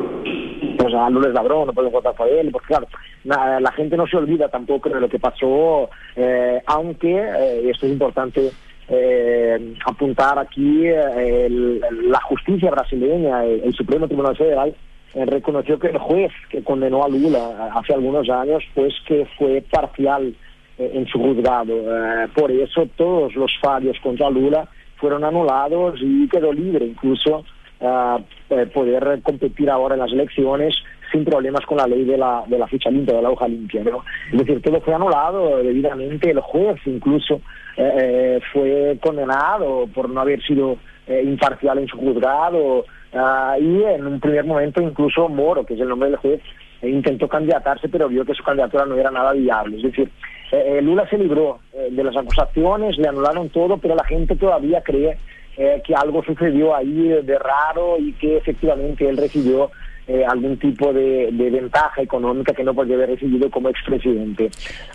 [0.77, 2.87] pues a Lula es ladrón, no pueden votar por él, porque claro,
[3.23, 7.91] na- la gente no se olvida tampoco de lo que pasó, eh, aunque, esto es
[7.91, 8.49] importante
[8.87, 11.79] eh, apuntar aquí, el-
[12.09, 14.73] la justicia brasileña, el, Supremo Tribunal Federal,
[15.13, 20.33] reconoció que el juez que condenó a Lula hace algunos años, pues que fue parcial
[20.77, 21.73] eh, en su juzgado.
[21.73, 27.43] Eh, por eso todos los fallos contra Lula fueron anulados y quedó libre incluso
[27.79, 30.75] eh, poder competir ahora en las elecciones
[31.11, 33.83] sin problemas con la ley de la, de la ficha limpia, de la hoja limpia.
[33.83, 34.03] ¿no?
[34.31, 37.41] Es decir, todo fue anulado debidamente, el juez incluso
[37.77, 43.83] eh, eh, fue condenado por no haber sido eh, imparcial en su juzgado ah, y
[43.83, 46.41] en un primer momento incluso Moro, que es el nombre del juez,
[46.81, 49.77] eh, intentó candidatarse pero vio que su candidatura no era nada viable.
[49.77, 50.09] Es decir,
[50.51, 54.35] eh, eh, Lula se libró eh, de las acusaciones, le anularon todo, pero la gente
[54.35, 55.17] todavía cree
[55.57, 59.71] eh, que algo sucedió ahí de raro y que efectivamente él recibió
[60.09, 64.49] eh, algún tipo de, ventaja económica que no podía haber recibido como expresidente.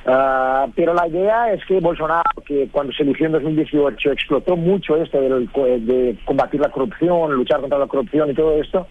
[0.05, 4.97] Ah, pero la idea es que Bolsonaro, que cuando se eligió en 2018 explotó mucho
[4.97, 8.89] esto de combatir la corrupción, luchar contra la corrupción y todo esto,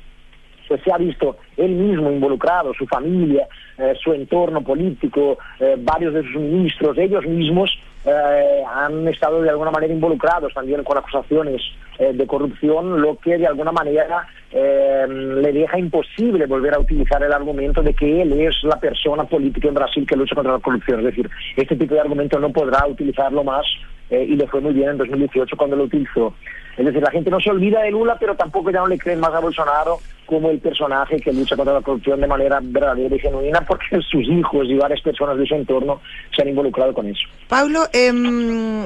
[0.68, 3.48] pues se ha visto él mismo involucrado, su familia,
[3.78, 7.70] eh, su entorno político, eh, varios de sus ministros, ellos mismos
[8.06, 11.62] eh, han estado de alguna manera involucrados también con acusaciones
[12.00, 17.22] eh, de corrupción, lo que de alguna manera eh, le deja imposible volver a utilizar
[17.24, 20.60] el argumento de que él es la persona política en Brasil que lucha contra la
[20.60, 21.00] corrupción.
[21.00, 23.66] Es decir, este tipo de argumento no podrá utilizarlo más
[24.10, 26.34] eh, y le fue muy bien en 2018 cuando lo utilizó.
[26.78, 29.20] Es decir, la gente no se olvida de Lula, pero tampoco ya no le creen
[29.20, 33.20] más a Bolsonaro como el personaje que lucha contra la corrupción de manera verdadera y
[33.20, 36.02] genuina, porque sus hijos y varias personas de su entorno
[36.36, 37.28] se han involucrado con eso.
[37.48, 38.86] Pablo, em,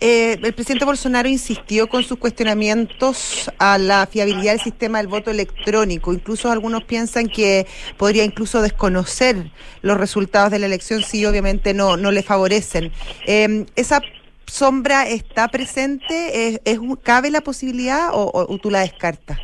[0.00, 5.30] eh, el presidente Bolsonaro insistió con sus cuestionamientos a la fiabilidad del sistema del voto
[5.30, 6.12] electrónico.
[6.12, 9.50] Incluso algunos piensan que podría incluso desconocer
[9.82, 12.92] los resultados de la elección si obviamente no, no le favorecen.
[13.26, 14.00] Em, ¿Esa
[14.58, 16.48] sombra está presente?
[16.48, 19.38] ¿Es, es ¿Cabe la posibilidad o, o- tú la descartas?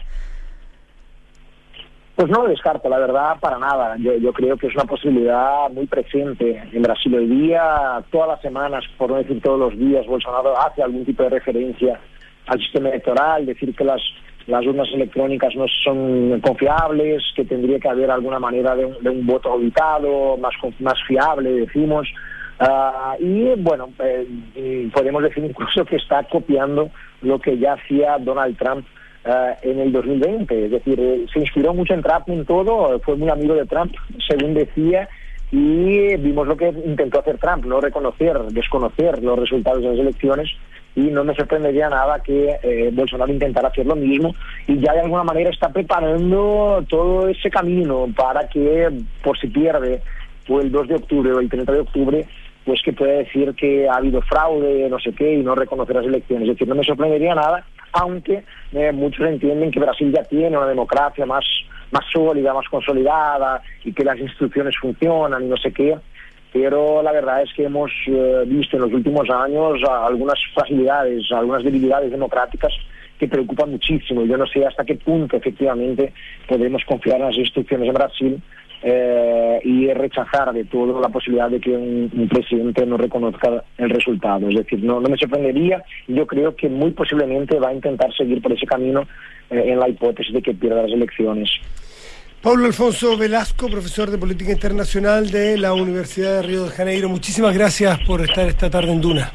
[2.14, 3.96] Pues no lo descarto, la verdad, para nada.
[3.98, 8.04] Yo, creo que es una posibilidad muy presente en Brasil hoy día.
[8.12, 11.98] Todas las semanas, por no decir todos los días, Bolsonaro hace algún tipo de referencia
[12.46, 14.02] al sistema electoral, decir que las,
[14.46, 19.08] las urnas electrónicas no son confiables, que tendría que haber alguna manera de un, de
[19.10, 22.06] un voto auditado, más, más fiable, decimos.
[22.62, 26.90] Ah, y bueno, eh, podemos decir incluso que está copiando
[27.22, 28.86] lo que ya hacía Donald Trump
[29.24, 30.66] eh, en el 2020.
[30.66, 33.94] Es decir, eh, se inspiró mucho en Trump en todo, fue muy amigo de Trump,
[34.28, 35.08] según decía,
[35.50, 40.50] y vimos lo que intentó hacer Trump, no reconocer, desconocer los resultados de las elecciones.
[40.96, 44.34] Y no me sorprendería nada que eh, Bolsonaro intentara hacer lo mismo
[44.66, 48.90] y ya de alguna manera está preparando todo ese camino para que,
[49.22, 50.02] por si pierde,
[50.48, 52.26] o el 2 de octubre o el 30 de octubre,
[52.70, 56.06] pues que pueda decir que ha habido fraude, no sé qué, y no reconocer las
[56.06, 56.48] elecciones.
[56.48, 60.68] Es decir, no me sorprendería nada, aunque eh, muchos entienden que Brasil ya tiene una
[60.68, 61.44] democracia más,
[61.90, 65.96] más sólida, más consolidada, y que las instituciones funcionan y no sé qué.
[66.52, 71.64] Pero la verdad es que hemos eh, visto en los últimos años algunas fragilidades, algunas
[71.64, 72.72] debilidades democráticas
[73.18, 74.24] que preocupan muchísimo.
[74.26, 76.12] Yo no sé hasta qué punto efectivamente
[76.46, 78.42] podemos confiar en las instituciones en Brasil
[78.82, 83.90] eh, y rechazar de todo la posibilidad de que un, un presidente no reconozca el
[83.90, 84.48] resultado.
[84.48, 85.82] Es decir, no, no me sorprendería.
[86.08, 89.02] Yo creo que muy posiblemente va a intentar seguir por ese camino
[89.50, 91.50] eh, en la hipótesis de que pierda las elecciones.
[92.42, 97.10] Pablo Alfonso Velasco, profesor de Política Internacional de la Universidad de Río de Janeiro.
[97.10, 99.30] Muchísimas gracias por estar esta tarde en Duna.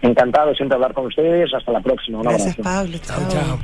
[0.00, 1.52] Encantado de siempre hablar con ustedes.
[1.52, 2.18] Hasta la próxima.
[2.18, 2.62] Un Gracias, abrazo.
[2.62, 2.98] Pablo.
[2.98, 3.58] Chao, chao.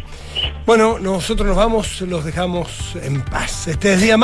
[0.66, 3.68] Bueno, nosotros nos vamos, los dejamos en paz.
[3.68, 4.22] Este es día más.